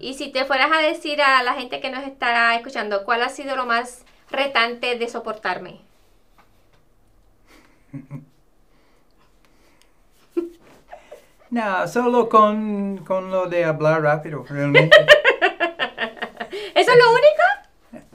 Y 0.00 0.14
si 0.14 0.30
te 0.30 0.44
fueras 0.44 0.70
a 0.72 0.80
decir 0.80 1.20
a 1.20 1.42
la 1.42 1.54
gente 1.54 1.80
que 1.80 1.90
nos 1.90 2.04
está 2.04 2.54
escuchando, 2.54 3.04
¿cuál 3.04 3.22
ha 3.22 3.28
sido 3.28 3.56
lo 3.56 3.66
más 3.66 4.04
retante 4.30 4.98
de 4.98 5.08
soportarme? 5.08 5.80
No, 11.50 11.86
solo 11.86 12.28
con, 12.28 12.98
con 12.98 13.30
lo 13.30 13.46
de 13.46 13.64
hablar 13.64 14.02
rápido, 14.02 14.44
realmente. 14.48 14.96
¿Eso 16.74 16.92
es 16.92 16.98
lo 16.98 17.10
único? 17.12 17.42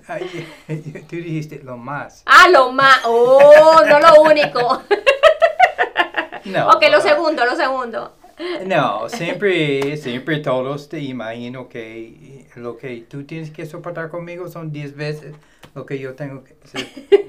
Ay, 0.07 0.47
tú 1.09 1.15
dijiste 1.15 1.61
lo 1.63 1.77
más. 1.77 2.23
Ah, 2.25 2.49
lo 2.49 2.71
más. 2.71 3.01
Oh, 3.05 3.81
no 3.87 3.99
lo 3.99 4.21
único. 4.21 4.83
No. 6.43 6.69
ok, 6.69 6.83
lo 6.91 6.99
segundo, 6.99 7.45
lo 7.45 7.55
segundo. 7.55 8.15
No, 8.65 9.07
siempre, 9.09 9.95
siempre 9.95 10.39
todos 10.39 10.89
te 10.89 10.99
imagino 10.99 11.69
que 11.69 12.47
lo 12.55 12.77
que 12.77 13.05
tú 13.07 13.25
tienes 13.25 13.51
que 13.51 13.67
soportar 13.67 14.09
conmigo 14.09 14.47
son 14.49 14.71
10 14.71 14.95
veces 14.95 15.35
lo 15.75 15.85
que 15.85 15.99
yo 15.99 16.15
tengo 16.15 16.43
que 16.43 16.55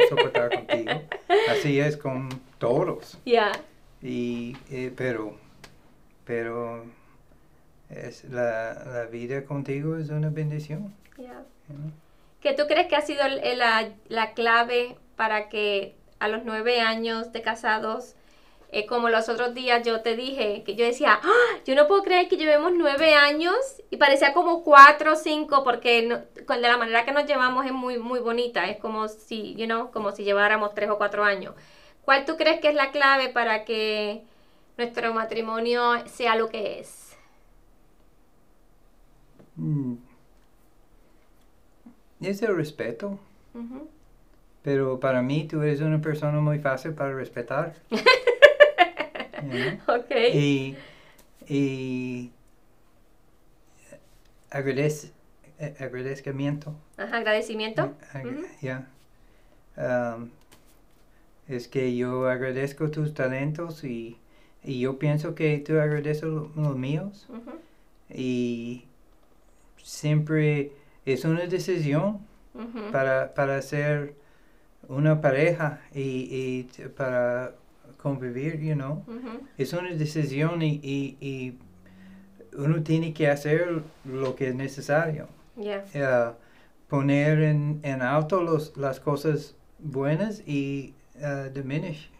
soportar 0.08 0.50
contigo. 0.50 1.02
Así 1.50 1.78
es 1.78 1.98
con 1.98 2.30
todos. 2.58 3.18
Ya. 3.26 3.52
Y, 4.00 4.56
eh, 4.70 4.90
pero, 4.96 5.36
pero 6.24 6.84
es 7.90 8.24
la, 8.24 8.74
la 8.86 9.04
vida 9.06 9.44
contigo 9.44 9.96
es 9.96 10.08
una 10.10 10.30
bendición. 10.30 10.94
ya. 11.18 11.42
you 11.68 11.74
¿Qué 12.40 12.54
tú 12.54 12.64
crees 12.66 12.88
que 12.88 12.96
ha 12.96 13.02
sido 13.02 13.22
la, 13.28 13.90
la 14.08 14.32
clave 14.32 14.96
para 15.16 15.48
que 15.48 15.94
a 16.18 16.26
los 16.28 16.44
nueve 16.44 16.80
años 16.80 17.32
de 17.32 17.40
casados, 17.42 18.14
eh, 18.72 18.86
como 18.86 19.10
los 19.10 19.28
otros 19.28 19.54
días 19.54 19.86
yo 19.86 20.00
te 20.00 20.16
dije, 20.16 20.64
que 20.64 20.74
yo 20.74 20.84
decía, 20.84 21.20
"Ah, 21.22 21.56
yo 21.64 21.74
no 21.76 21.86
puedo 21.86 22.02
creer 22.02 22.28
que 22.28 22.36
llevemos 22.36 22.72
nueve 22.74 23.14
años 23.14 23.54
y 23.90 23.96
parecía 23.96 24.32
como 24.32 24.64
cuatro 24.64 25.12
o 25.12 25.16
cinco 25.16 25.62
porque 25.62 26.02
no- 26.02 26.22
con 26.46 26.62
de 26.62 26.68
la 26.68 26.78
manera 26.78 27.04
que 27.04 27.12
nos 27.12 27.26
llevamos 27.26 27.64
es 27.66 27.72
muy, 27.72 27.98
muy 27.98 28.18
bonita, 28.18 28.68
es 28.68 28.78
como 28.78 29.06
si, 29.08 29.54
you 29.54 29.66
know, 29.66 29.90
como 29.92 30.10
si 30.12 30.24
lleváramos 30.24 30.74
tres 30.74 30.90
o 30.90 30.98
cuatro 30.98 31.22
años. 31.22 31.54
¿Cuál 32.04 32.24
tú 32.24 32.36
crees 32.36 32.60
que 32.60 32.68
es 32.68 32.74
la 32.74 32.90
clave 32.90 33.28
para 33.28 33.64
que 33.64 34.24
nuestro 34.76 35.12
matrimonio 35.14 36.06
sea 36.08 36.36
lo 36.36 36.48
que 36.48 36.80
es? 36.80 37.16
Mm. 39.56 39.94
Es 42.20 42.42
el 42.42 42.56
respeto. 42.56 43.18
Pero 44.62 45.00
para 45.00 45.22
mí 45.22 45.46
tú 45.48 45.60
eres 45.62 45.80
una 45.80 46.00
persona 46.00 46.40
muy 46.40 46.58
fácil 46.60 46.92
para 46.92 47.12
respetar. 47.14 47.74
Know? 49.42 49.96
Ok. 49.98 50.10
y, 50.32 50.76
y 51.48 52.30
agradec- 54.52 55.10
eh, 55.58 55.74
agradecimiento. 55.80 56.74
Ajá, 56.96 57.16
agradecimiento. 57.16 57.92
Ag- 58.12 58.26
Ujú. 58.38 58.46
ya. 58.60 58.86
Um, 59.76 60.30
es 61.48 61.66
que 61.66 61.96
yo 61.96 62.28
agradezco 62.28 62.88
tus 62.92 63.14
talentos 63.14 63.82
y, 63.82 64.16
y 64.64 64.80
yo 64.80 64.98
pienso 64.98 65.34
que 65.34 65.58
tú 65.58 65.78
agradeces 65.78 66.24
lo- 66.24 66.50
los 66.54 66.76
míos 66.76 67.26
y 68.14 68.84
siempre 69.82 70.72
es 71.04 71.24
una 71.24 71.46
decisión 71.46 72.18
para, 72.92 73.34
para 73.34 73.60
ser 73.62 74.14
una 74.88 75.20
pareja 75.20 75.80
y, 75.94 76.00
y 76.00 76.68
para 76.96 77.54
convivir, 77.96 78.60
you 78.60 78.74
know. 78.74 79.02
Es 79.58 79.72
una 79.72 79.90
decisión 79.92 80.60
y, 80.62 80.80
y, 80.82 81.16
y 81.20 81.58
uno 82.56 82.82
tiene 82.82 83.14
que 83.14 83.28
hacer 83.28 83.82
lo 84.04 84.34
que 84.36 84.48
es 84.48 84.54
necesario. 84.54 85.28
Ya. 85.56 85.84
Eh, 85.94 86.30
poner 86.88 87.40
en, 87.42 87.80
en 87.82 88.02
alto 88.02 88.42
los, 88.42 88.76
las 88.76 89.00
cosas 89.00 89.54
buenas 89.78 90.42
y 90.46 90.94
eh, 91.16 91.50
diminish, 91.54 92.10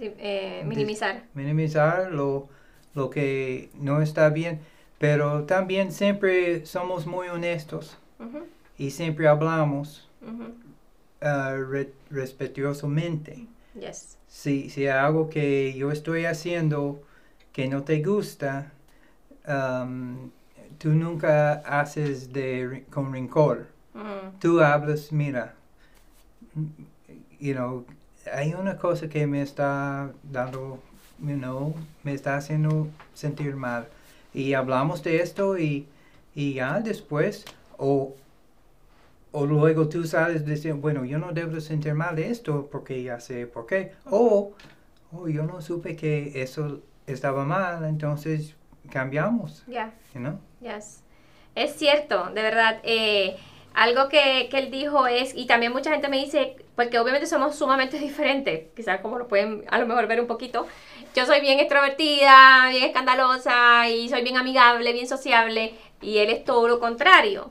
eh, 0.00 0.62
minimizar. 0.66 1.24
Minimizar 1.34 2.10
lo, 2.12 2.48
lo 2.94 3.10
que 3.10 3.70
no 3.74 4.02
está 4.02 4.28
bien. 4.30 4.60
Pero 4.98 5.44
también 5.44 5.92
siempre 5.92 6.64
somos 6.64 7.06
muy 7.06 7.28
honestos 7.28 7.98
y 8.78 8.90
siempre 8.90 9.28
hablamos 9.28 10.08
re- 11.20 11.92
respetuosamente. 12.10 13.46
Yes. 13.78 14.16
Si, 14.28 14.70
si 14.70 14.82
hay 14.86 14.98
algo 14.98 15.28
que 15.28 15.74
yo 15.74 15.90
estoy 15.92 16.24
haciendo 16.24 17.02
que 17.52 17.68
no 17.68 17.82
te 17.84 18.02
gusta, 18.02 18.72
um, 19.46 20.30
tú 20.78 20.90
nunca 20.90 21.54
haces 21.66 22.32
de, 22.32 22.84
con 22.90 23.12
rencor. 23.12 23.66
Mm, 23.94 24.38
Tú 24.40 24.60
hablas, 24.60 25.12
mira, 25.12 25.54
you 27.38 27.54
know, 27.54 27.84
hay 28.32 28.54
una 28.54 28.76
cosa 28.76 29.08
que 29.08 29.26
me 29.26 29.42
está 29.42 30.10
dando, 30.22 30.80
you 31.20 31.36
know, 31.36 31.74
me 32.02 32.12
está 32.14 32.36
haciendo 32.36 32.88
sentir 33.14 33.56
mal. 33.56 33.88
Y 34.34 34.54
hablamos 34.54 35.02
de 35.02 35.22
esto 35.22 35.58
y, 35.58 35.86
y 36.34 36.54
ya 36.54 36.80
después, 36.80 37.44
o, 37.78 38.14
o 39.32 39.46
luego 39.46 39.88
tú 39.88 40.04
sales 40.04 40.44
diciendo, 40.46 40.80
bueno, 40.80 41.04
yo 41.04 41.18
no 41.18 41.32
debo 41.32 41.60
sentir 41.60 41.94
mal 41.94 42.16
de 42.16 42.30
esto 42.30 42.68
porque 42.70 43.02
ya 43.02 43.20
sé 43.20 43.46
por 43.46 43.66
qué. 43.66 43.92
O, 44.10 44.52
oh, 45.12 45.28
yo 45.28 45.42
no 45.44 45.60
supe 45.60 45.96
que 45.96 46.42
eso 46.42 46.80
estaba 47.06 47.44
mal, 47.44 47.84
entonces 47.84 48.54
cambiamos, 48.90 49.64
Ya. 49.66 49.92
you 50.14 50.20
know? 50.20 50.38
Yes. 50.60 51.02
Es 51.54 51.74
cierto, 51.76 52.26
de 52.34 52.42
verdad. 52.42 52.80
eh, 52.82 53.36
algo 53.76 54.08
que, 54.08 54.48
que 54.50 54.58
él 54.58 54.70
dijo 54.72 55.06
es, 55.06 55.34
y 55.36 55.46
también 55.46 55.72
mucha 55.72 55.90
gente 55.92 56.08
me 56.08 56.16
dice, 56.18 56.56
porque 56.74 56.98
obviamente 56.98 57.26
somos 57.28 57.54
sumamente 57.56 57.98
diferentes, 58.08 58.64
quizás 58.74 59.00
como 59.00 59.18
lo 59.18 59.28
pueden 59.28 59.64
a 59.70 59.78
lo 59.78 59.86
mejor 59.86 60.06
ver 60.08 60.20
un 60.20 60.26
poquito. 60.26 60.66
Yo 61.14 61.24
soy 61.26 61.40
bien 61.40 61.60
extrovertida, 61.60 62.68
bien 62.70 62.84
escandalosa, 62.84 63.88
y 63.88 64.08
soy 64.08 64.22
bien 64.22 64.36
amigable, 64.36 64.92
bien 64.92 65.06
sociable, 65.08 65.74
y 66.02 66.18
él 66.18 66.30
es 66.30 66.44
todo 66.44 66.68
lo 66.68 66.80
contrario. 66.80 67.50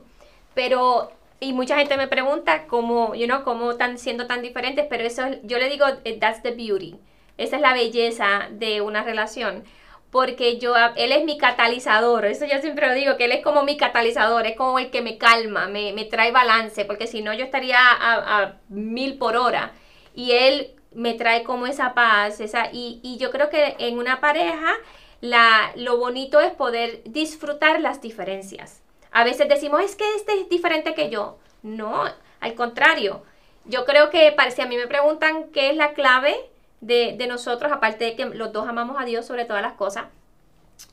Pero, 0.54 1.10
y 1.40 1.52
mucha 1.52 1.76
gente 1.76 1.96
me 1.96 2.08
pregunta 2.08 2.66
cómo, 2.66 3.14
you 3.14 3.26
know, 3.26 3.42
cómo 3.44 3.72
están 3.72 3.98
siendo 3.98 4.26
tan 4.26 4.42
diferentes, 4.42 4.86
pero 4.88 5.04
eso, 5.04 5.24
es- 5.26 5.38
yo 5.44 5.58
le 5.58 5.68
digo, 5.68 5.86
eh, 6.04 6.18
that's 6.20 6.42
the 6.42 6.52
beauty. 6.52 6.96
Esa 7.38 7.56
es 7.56 7.62
la 7.62 7.74
belleza 7.74 8.48
de 8.50 8.80
una 8.80 9.02
relación 9.02 9.64
porque 10.10 10.58
yo, 10.58 10.74
él 10.96 11.12
es 11.12 11.24
mi 11.24 11.36
catalizador, 11.36 12.24
eso 12.24 12.46
yo 12.46 12.58
siempre 12.60 12.88
lo 12.88 12.94
digo, 12.94 13.16
que 13.16 13.26
él 13.26 13.32
es 13.32 13.42
como 13.42 13.64
mi 13.64 13.76
catalizador, 13.76 14.46
es 14.46 14.56
como 14.56 14.78
el 14.78 14.90
que 14.90 15.02
me 15.02 15.18
calma, 15.18 15.66
me, 15.68 15.92
me 15.92 16.04
trae 16.04 16.32
balance, 16.32 16.84
porque 16.84 17.06
si 17.06 17.22
no 17.22 17.34
yo 17.34 17.44
estaría 17.44 17.78
a, 17.78 18.54
mil 18.68 19.18
por 19.18 19.36
hora, 19.36 19.72
y 20.14 20.32
él 20.32 20.72
me 20.94 21.14
trae 21.14 21.42
como 21.42 21.66
esa 21.66 21.94
paz, 21.94 22.40
esa, 22.40 22.70
y, 22.72 23.00
y 23.02 23.18
yo 23.18 23.30
creo 23.30 23.50
que 23.50 23.76
en 23.78 23.98
una 23.98 24.20
pareja 24.20 24.74
la, 25.20 25.72
lo 25.76 25.98
bonito 25.98 26.40
es 26.40 26.52
poder 26.52 27.02
disfrutar 27.04 27.80
las 27.80 28.00
diferencias. 28.00 28.82
A 29.12 29.24
veces 29.24 29.48
decimos, 29.48 29.80
es 29.82 29.96
que 29.96 30.04
este 30.14 30.40
es 30.40 30.48
diferente 30.48 30.94
que 30.94 31.10
yo. 31.10 31.38
No, 31.62 32.04
al 32.40 32.54
contrario. 32.54 33.22
Yo 33.64 33.84
creo 33.84 34.10
que 34.10 34.34
si 34.54 34.62
a 34.62 34.66
mí 34.66 34.76
me 34.76 34.86
preguntan 34.86 35.50
qué 35.52 35.70
es 35.70 35.76
la 35.76 35.94
clave 35.94 36.36
de, 36.80 37.14
de 37.16 37.26
nosotros, 37.26 37.72
aparte 37.72 38.04
de 38.04 38.16
que 38.16 38.24
los 38.26 38.52
dos 38.52 38.68
amamos 38.68 38.96
a 39.00 39.04
Dios 39.04 39.24
sobre 39.26 39.44
todas 39.44 39.62
las 39.62 39.74
cosas, 39.74 40.06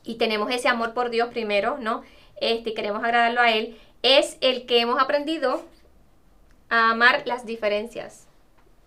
y 0.02 0.14
tenemos 0.16 0.50
ese 0.50 0.68
amor 0.68 0.94
por 0.94 1.10
Dios 1.10 1.28
primero, 1.28 1.76
¿no? 1.78 2.02
Este, 2.40 2.72
queremos 2.74 3.04
agradarlo 3.04 3.40
a 3.40 3.50
Él, 3.52 3.78
es 4.02 4.38
el 4.40 4.66
que 4.66 4.80
hemos 4.80 5.00
aprendido 5.00 5.62
a 6.70 6.90
amar 6.90 7.22
las 7.26 7.46
diferencias, 7.46 8.26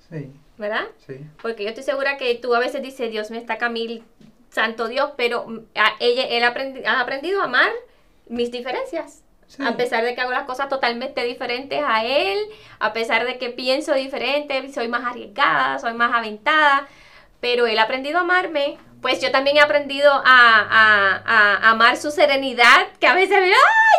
Sí, 0.10 0.32
¿verdad? 0.58 0.86
sí. 1.06 1.20
Porque 1.42 1.64
yo 1.64 1.70
estoy 1.70 1.84
segura 1.84 2.18
que 2.18 2.34
tú 2.36 2.56
a 2.56 2.60
veces 2.60 2.82
dices, 2.82 3.12
Dios 3.12 3.30
me 3.32 3.38
está 3.38 3.58
Camil, 3.58 4.04
santo 4.50 4.88
Dios, 4.88 5.12
pero 5.18 5.46
mm, 5.48 5.60
a 5.76 5.92
ella, 6.00 6.24
él 6.28 6.44
aprendi- 6.44 6.86
ha 6.86 7.02
aprendido 7.02 7.42
a 7.42 7.46
amar 7.46 7.70
mis 8.28 8.52
diferencias. 8.52 9.24
Sí. 9.48 9.64
A 9.66 9.78
pesar 9.78 10.04
de 10.04 10.14
que 10.14 10.22
hago 10.22 10.32
las 10.32 10.44
cosas 10.44 10.68
totalmente 10.70 11.24
diferentes 11.24 11.82
a 11.86 12.04
él, 12.04 12.38
a 12.80 12.92
pesar 12.94 13.26
de 13.26 13.38
que 13.38 13.50
pienso 13.50 13.94
diferente, 13.94 14.72
soy 14.74 14.88
más 14.90 15.06
arriesgada, 15.06 15.80
soy 15.80 15.94
más 15.94 16.14
aventada, 16.14 16.88
pero 17.40 17.66
él 17.66 17.80
ha 17.80 17.84
aprendido 17.84 18.18
a 18.18 18.22
amarme. 18.22 18.78
Pues 19.02 19.22
yo 19.22 19.32
también 19.32 19.58
he 19.58 19.62
aprendido 19.62 20.12
a, 20.12 20.22
a- 20.26 21.22
a 21.26 21.70
amar 21.70 21.98
su 21.98 22.10
serenidad, 22.12 22.88
que 23.00 23.08
a 23.08 23.14
veces, 23.14 23.38
¡ay! 23.38 23.52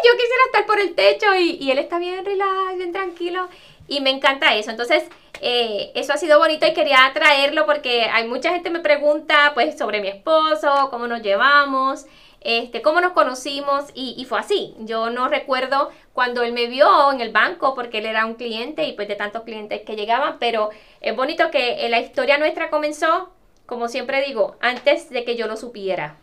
Yo 0.04 0.12
quisiera 0.12 0.42
estar 0.46 0.66
por 0.66 0.80
el 0.80 0.94
techo 0.94 1.34
y, 1.36 1.52
y 1.60 1.70
él 1.70 1.78
está 1.78 1.98
bien 1.98 2.24
relax, 2.24 2.76
bien 2.76 2.92
tranquilo. 2.92 3.48
Y 3.86 4.00
me 4.00 4.10
encanta 4.10 4.54
eso. 4.56 4.70
Entonces, 4.70 5.04
eh, 5.40 5.92
eso 5.94 6.12
ha 6.12 6.16
sido 6.18 6.38
bonito 6.38 6.66
y 6.66 6.74
quería 6.74 7.10
traerlo 7.14 7.64
porque 7.64 8.02
hay 8.12 8.26
mucha 8.26 8.50
gente 8.50 8.70
me 8.70 8.80
pregunta 8.80 9.52
pues 9.54 9.78
sobre 9.78 10.00
mi 10.00 10.08
esposo, 10.08 10.88
cómo 10.90 11.06
nos 11.06 11.22
llevamos, 11.22 12.06
este, 12.40 12.82
cómo 12.82 13.00
nos 13.00 13.12
conocimos 13.12 13.84
y, 13.94 14.24
fue 14.28 14.38
así. 14.38 14.74
Yo 14.80 15.10
no 15.10 15.28
recuerdo 15.28 15.90
cuando 16.12 16.42
él 16.42 16.52
me 16.52 16.66
vio 16.66 17.12
en 17.12 17.20
el 17.20 17.32
banco 17.32 17.74
porque 17.74 17.98
él 17.98 18.06
era 18.06 18.26
un 18.26 18.34
cliente 18.34 18.84
y 18.84 18.92
pues 18.92 19.08
de 19.08 19.16
tantos 19.16 19.42
clientes 19.42 19.82
que 19.82 19.96
llegaban, 19.96 20.38
pero 20.38 20.70
es 21.00 21.16
bonito 21.16 21.50
que 21.50 21.84
eh, 21.84 21.88
la 21.88 22.00
historia 22.00 22.38
nuestra 22.38 22.70
comenzó, 22.70 23.32
como 23.66 23.88
siempre 23.88 24.24
digo, 24.24 24.56
antes 24.60 25.10
de 25.10 25.24
que 25.24 25.36
yo 25.36 25.46
lo 25.46 25.56
supiera. 25.56 26.16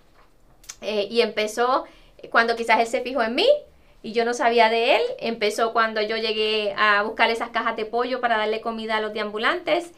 Eh, 0.82 1.08
y 1.10 1.21
empezó 1.21 1.86
cuando 2.32 2.56
quizás 2.56 2.80
él 2.80 2.88
se 2.88 3.01
fijó 3.01 3.21
en 3.21 3.36
mí 3.36 3.47
y 4.01 4.13
yo 4.13 4.23
no 4.23 4.34
sabía 4.34 4.69
de 4.69 4.95
él. 4.95 5.01
Empezó 5.19 5.73
cuando 5.73 6.01
yo 6.01 6.15
llegué 6.17 6.73
a 6.78 7.04
buscar 7.04 7.30
esas 7.30 7.49
cajas 7.49 7.75
de 7.75 7.86
pollo 7.86 8.21
para 8.21 8.38
darle 8.38 8.62
comida 8.62 8.97
a 8.97 9.01
los 9.01 9.13
deambulantes. 9.13 9.91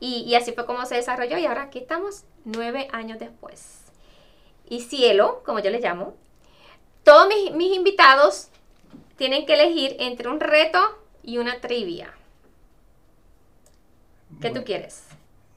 Y 0.00 0.34
así 0.34 0.50
fue 0.50 0.66
como 0.66 0.84
se 0.84 0.96
desarrolló. 0.96 1.38
Y 1.38 1.46
ahora 1.46 1.62
aquí 1.62 1.78
estamos 1.78 2.24
nueve 2.44 2.88
años 2.90 3.20
después. 3.20 3.81
Y 4.72 4.80
cielo, 4.80 5.42
como 5.44 5.58
yo 5.58 5.68
le 5.68 5.80
llamo, 5.80 6.14
todos 7.04 7.28
mis, 7.28 7.52
mis 7.52 7.76
invitados 7.76 8.48
tienen 9.16 9.44
que 9.44 9.52
elegir 9.52 9.96
entre 10.00 10.30
un 10.30 10.40
reto 10.40 10.78
y 11.22 11.36
una 11.36 11.60
trivia. 11.60 12.14
¿Qué 14.40 14.48
tú 14.48 14.64
quieres? 14.64 15.04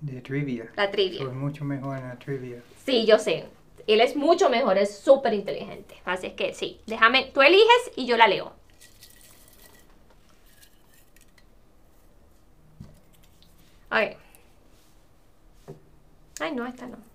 De 0.02 0.20
trivia. 0.20 0.70
La 0.76 0.92
trivia. 0.92 1.20
Soy 1.20 1.34
mucho 1.34 1.64
mejor 1.64 1.98
en 1.98 2.10
la 2.10 2.20
trivia. 2.20 2.62
Sí, 2.86 3.06
yo 3.06 3.18
sé. 3.18 3.46
Él 3.88 4.02
es 4.02 4.18
mucho 4.18 4.50
mejor, 4.50 4.78
es 4.78 4.98
súper 4.98 5.34
inteligente. 5.34 5.96
Así 6.04 6.28
es 6.28 6.34
que 6.34 6.54
sí, 6.54 6.82
déjame, 6.86 7.32
tú 7.34 7.42
eliges 7.42 7.92
y 7.96 8.06
yo 8.06 8.18
la 8.18 8.28
leo. 8.28 8.52
Ok. 13.90 14.18
Ay, 16.42 16.52
no, 16.54 16.68
esta 16.68 16.86
no. 16.86 17.15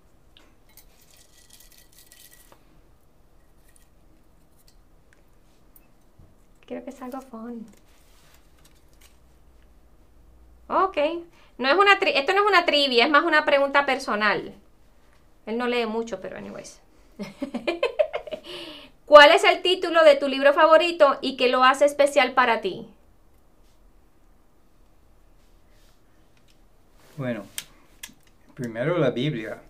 Que 6.91 6.97
salga 6.97 7.21
fun. 7.21 7.65
Ok. 10.67 10.97
No 11.57 11.69
es 11.69 11.75
una 11.77 11.97
tri- 12.01 12.11
esto 12.15 12.33
no 12.33 12.41
es 12.41 12.47
una 12.47 12.65
trivia, 12.65 13.05
es 13.05 13.09
más 13.09 13.23
una 13.23 13.45
pregunta 13.45 13.85
personal. 13.85 14.53
Él 15.45 15.57
no 15.57 15.67
lee 15.67 15.85
mucho, 15.85 16.19
pero 16.19 16.35
anyways. 16.37 16.81
¿Cuál 19.05 19.31
es 19.31 19.45
el 19.45 19.61
título 19.61 20.03
de 20.03 20.15
tu 20.17 20.27
libro 20.27 20.51
favorito 20.53 21.17
y 21.21 21.37
qué 21.37 21.47
lo 21.47 21.63
hace 21.63 21.85
especial 21.85 22.33
para 22.33 22.59
ti? 22.59 22.85
Bueno, 27.15 27.45
primero 28.53 28.97
la 28.97 29.11
Biblia 29.11 29.61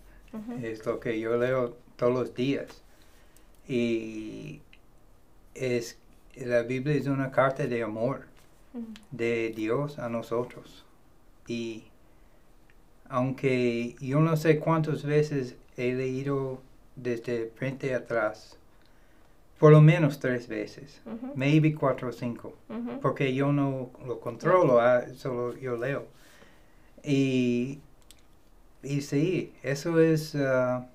es 0.63 0.83
lo 0.87 0.99
que 0.99 1.19
yo 1.19 1.37
leo 1.37 1.77
todos 1.97 2.13
los 2.13 2.33
días. 2.33 2.81
Y 3.67 4.61
es, 5.53 5.97
la 6.35 6.63
Biblia 6.63 6.95
es 6.95 7.07
una 7.07 7.31
carta 7.31 7.65
de 7.67 7.83
amor 7.83 8.25
de 9.11 9.53
Dios 9.55 9.99
a 9.99 10.09
nosotros. 10.09 10.85
Y 11.47 11.83
aunque 13.09 13.95
yo 13.99 14.19
no 14.19 14.37
sé 14.37 14.59
cuántas 14.59 15.03
veces 15.03 15.55
he 15.77 15.93
leído 15.93 16.61
desde 16.95 17.51
frente 17.55 17.93
a 17.93 17.97
atrás, 17.97 18.57
por 19.59 19.71
lo 19.71 19.81
menos 19.81 20.19
tres 20.19 20.47
veces, 20.47 21.01
maybe 21.35 21.75
cuatro 21.75 22.09
o 22.09 22.11
cinco 22.11 22.53
porque 23.01 23.33
yo 23.33 23.51
no 23.51 23.91
lo 24.05 24.19
controlo, 24.19 24.79
ah, 24.79 25.03
solo 25.15 25.55
yo 25.57 25.77
leo. 25.77 26.07
Y, 27.03 27.79
y 28.83 29.01
sí, 29.01 29.53
eso 29.63 29.99
es, 29.99 30.35
ah, 30.35 30.87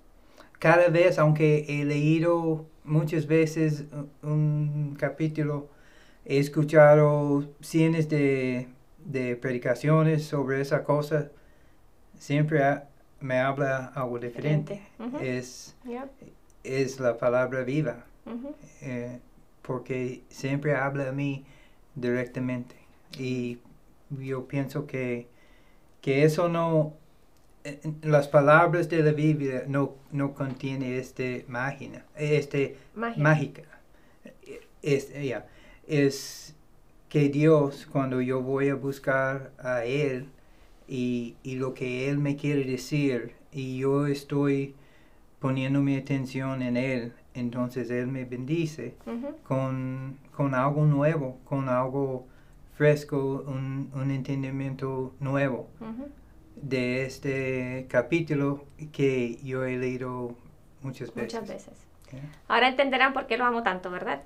cada 0.58 0.88
vez, 0.88 1.18
aunque 1.18 1.64
he 1.68 1.84
leído 1.84 2.66
muchas 2.86 3.26
veces 3.26 3.84
un, 4.22 4.96
capítulo, 4.98 5.68
he 6.24 6.38
escuchado 6.38 7.44
cientos 7.60 8.08
de, 8.08 8.68
de 9.04 9.36
predicaciones 9.36 10.24
sobre 10.24 10.60
esa 10.60 10.82
cosa, 10.84 11.30
siempre 12.18 12.62
ha- 12.64 12.88
me 13.20 13.38
habla 13.38 13.86
algo 13.94 14.18
diferente. 14.18 14.82
Es, 15.20 15.76
Yep, 15.84 16.10
es 16.64 17.00
la 17.00 17.16
palabra 17.18 17.62
viva. 17.64 18.04
Eh, 18.82 19.20
porque 19.62 20.22
siempre 20.28 20.74
habla 20.74 21.08
a 21.08 21.12
mí 21.12 21.44
directamente. 21.94 22.76
Y 23.18 23.58
yo 24.10 24.46
pienso 24.46 24.86
que, 24.86 25.28
que 26.00 26.24
eso 26.24 26.48
no 26.48 26.94
las 28.02 28.28
palabras 28.28 28.88
de 28.88 29.02
la 29.02 29.12
Biblia 29.12 29.64
no, 29.66 29.94
no 30.12 30.34
contiene 30.34 30.98
este 30.98 31.44
máquina 31.48 32.04
este 32.16 32.76
mágica. 33.18 33.62
es, 34.82 35.12
ya, 35.22 35.46
es 35.86 36.54
que 37.08 37.28
Dios 37.28 37.86
cuando 37.90 38.20
yo 38.20 38.42
voy 38.42 38.68
a 38.68 38.74
buscar 38.74 39.50
a 39.58 39.84
Él 39.84 40.28
y, 40.88 41.36
y 41.42 41.56
lo 41.56 41.74
que 41.74 42.08
Él 42.08 42.18
me 42.18 42.36
quiere 42.36 42.64
decir 42.64 43.32
y 43.52 43.78
yo 43.78 44.06
estoy 44.06 44.74
poniendo 45.40 45.80
mi 45.80 45.96
atención 45.96 46.62
en 46.62 46.76
Él, 46.76 47.12
entonces 47.34 47.90
Él 47.90 48.06
me 48.06 48.24
bendice 48.24 48.94
con, 49.44 50.18
con 50.34 50.54
algo 50.54 50.84
nuevo, 50.84 51.38
con 51.44 51.68
algo 51.68 52.26
fresco, 52.74 53.44
un, 53.46 53.90
un 53.94 54.10
entendimiento 54.10 55.14
nuevo. 55.20 55.68
De 56.56 57.04
este 57.04 57.86
capítulo 57.88 58.64
que 58.92 59.38
yo 59.42 59.64
he 59.64 59.76
leído 59.76 60.34
muchas 60.82 61.14
veces. 61.14 61.40
Muchas 61.40 61.48
veces. 61.48 61.74
Ahora 62.48 62.68
entenderán 62.68 63.12
por 63.12 63.26
qué 63.26 63.36
lo 63.36 63.44
amo 63.44 63.62
tanto, 63.62 63.90
¿verdad? 63.90 64.22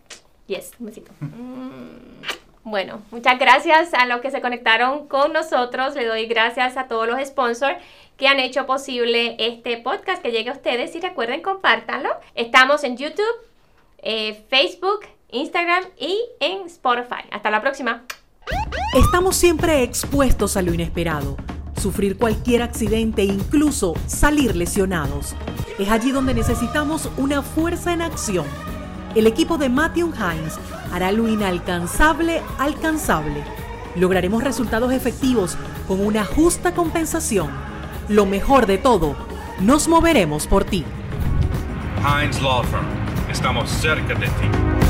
Yes, 0.47 0.73
un 0.79 0.87
besito. 0.87 1.13
Mm. 1.21 2.23
Bueno, 2.63 3.01
muchas 3.11 3.39
gracias 3.39 3.95
a 3.95 4.05
los 4.07 4.21
que 4.21 4.31
se 4.31 4.41
conectaron 4.41 5.09
con 5.09 5.33
nosotros. 5.33 5.95
Le 5.95 6.05
doy 6.05 6.27
gracias 6.27 6.77
a 6.77 6.89
todos 6.89 7.09
los 7.09 7.19
sponsors 7.27 7.79
que 8.17 8.29
han 8.29 8.39
hecho 8.39 8.67
posible 8.67 9.37
este 9.39 9.79
podcast 9.79 10.23
que 10.23 10.31
llegue 10.31 10.51
a 10.51 10.53
ustedes. 10.53 10.95
Y 10.95 11.01
recuerden, 11.01 11.41
compártanlo. 11.41 12.11
Estamos 12.35 12.85
en 12.85 12.99
YouTube, 12.99 13.25
eh, 13.99 14.45
Facebook, 14.51 15.01
Instagram 15.31 15.85
y 15.99 16.21
en 16.41 16.67
Spotify. 16.67 17.25
Hasta 17.31 17.51
la 17.51 17.63
próxima. 17.63 18.05
Estamos 18.95 19.37
siempre 19.37 19.83
expuestos 19.83 20.57
a 20.57 20.63
lo 20.63 20.75
inesperado, 20.75 21.37
sufrir 21.81 22.17
cualquier 22.17 22.63
accidente 22.63 23.23
e 23.23 23.27
incluso 23.27 23.95
salir 24.07 24.55
lesionados. 24.55 25.35
Es 25.79 25.89
allí 25.91 26.13
donde 26.13 26.35
necesitamos 26.35 27.09
una 27.17 27.43
fuerza 27.43 27.93
en 27.93 28.03
acción. 28.03 28.47
El 29.15 29.27
equipo 29.27 29.59
de 29.59 29.69
Matthew 29.69 30.13
Hines 30.15 30.59
hará 30.93 31.11
lo 31.11 31.27
inalcanzable 31.27 32.43
alcanzable. 32.59 33.43
Lograremos 33.97 34.45
resultados 34.45 34.93
efectivos 34.93 35.57
con 35.89 36.05
una 36.05 36.25
justa 36.25 36.75
compensación. 36.75 37.49
Lo 38.09 38.27
mejor 38.27 38.67
de 38.67 38.79
todo, 38.79 39.17
nos 39.61 39.89
moveremos 39.89 40.47
por 40.47 40.65
ti. 40.65 40.85
Heinz 42.05 42.41
Law 42.41 42.63
Firm. 42.65 42.87
Estamos 43.31 43.69
cerca 43.71 44.15
de 44.15 44.27
ti. 44.27 44.81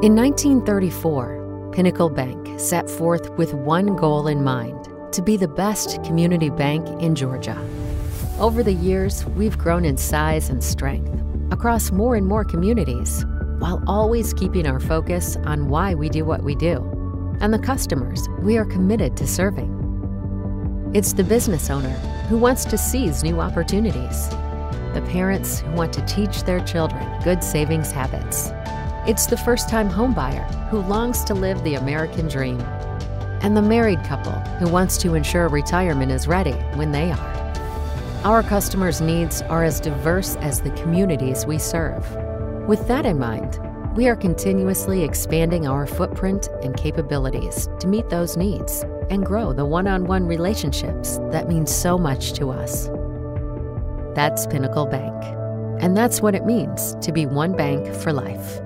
In 0.00 0.14
1934, 0.14 1.47
Pinnacle 1.72 2.10
Bank 2.10 2.58
set 2.58 2.88
forth 2.88 3.30
with 3.38 3.54
one 3.54 3.96
goal 3.96 4.26
in 4.26 4.42
mind 4.42 4.88
to 5.12 5.22
be 5.22 5.36
the 5.36 5.48
best 5.48 6.02
community 6.04 6.50
bank 6.50 6.86
in 7.00 7.14
Georgia. 7.14 7.56
Over 8.38 8.62
the 8.62 8.72
years, 8.72 9.24
we've 9.26 9.58
grown 9.58 9.84
in 9.84 9.96
size 9.96 10.48
and 10.48 10.62
strength 10.62 11.12
across 11.52 11.90
more 11.90 12.14
and 12.14 12.26
more 12.26 12.44
communities, 12.44 13.24
while 13.58 13.82
always 13.86 14.32
keeping 14.34 14.66
our 14.66 14.80
focus 14.80 15.36
on 15.44 15.68
why 15.68 15.94
we 15.94 16.08
do 16.08 16.24
what 16.24 16.42
we 16.42 16.54
do 16.54 16.76
and 17.40 17.52
the 17.52 17.58
customers 17.58 18.28
we 18.40 18.56
are 18.56 18.64
committed 18.64 19.16
to 19.16 19.26
serving. 19.26 19.74
It's 20.94 21.12
the 21.12 21.24
business 21.24 21.70
owner 21.70 21.94
who 22.28 22.38
wants 22.38 22.64
to 22.66 22.78
seize 22.78 23.22
new 23.22 23.40
opportunities, 23.40 24.28
the 24.94 25.06
parents 25.10 25.60
who 25.60 25.70
want 25.72 25.92
to 25.94 26.04
teach 26.06 26.44
their 26.44 26.60
children 26.60 27.04
good 27.22 27.44
savings 27.44 27.90
habits. 27.90 28.50
It's 29.08 29.24
the 29.24 29.38
first 29.38 29.70
time 29.70 29.88
homebuyer 29.88 30.68
who 30.68 30.82
longs 30.82 31.24
to 31.24 31.32
live 31.32 31.64
the 31.64 31.76
American 31.76 32.28
dream, 32.28 32.60
and 33.40 33.56
the 33.56 33.62
married 33.62 34.04
couple 34.04 34.32
who 34.58 34.68
wants 34.68 34.98
to 34.98 35.14
ensure 35.14 35.48
retirement 35.48 36.12
is 36.12 36.28
ready 36.28 36.52
when 36.74 36.92
they 36.92 37.10
are. 37.10 38.22
Our 38.24 38.42
customers' 38.42 39.00
needs 39.00 39.40
are 39.40 39.64
as 39.64 39.80
diverse 39.80 40.36
as 40.36 40.60
the 40.60 40.72
communities 40.72 41.46
we 41.46 41.56
serve. 41.56 42.04
With 42.68 42.86
that 42.88 43.06
in 43.06 43.18
mind, 43.18 43.58
we 43.96 44.08
are 44.08 44.14
continuously 44.14 45.04
expanding 45.04 45.66
our 45.66 45.86
footprint 45.86 46.50
and 46.62 46.76
capabilities 46.76 47.66
to 47.80 47.88
meet 47.88 48.10
those 48.10 48.36
needs 48.36 48.82
and 49.08 49.24
grow 49.24 49.54
the 49.54 49.64
one 49.64 49.88
on 49.88 50.04
one 50.04 50.26
relationships 50.26 51.16
that 51.30 51.48
mean 51.48 51.66
so 51.66 51.96
much 51.96 52.34
to 52.34 52.50
us. 52.50 52.90
That's 54.14 54.46
Pinnacle 54.46 54.84
Bank. 54.84 55.16
And 55.82 55.96
that's 55.96 56.20
what 56.20 56.34
it 56.34 56.44
means 56.44 56.94
to 56.96 57.10
be 57.10 57.24
one 57.24 57.56
bank 57.56 57.94
for 57.94 58.12
life. 58.12 58.60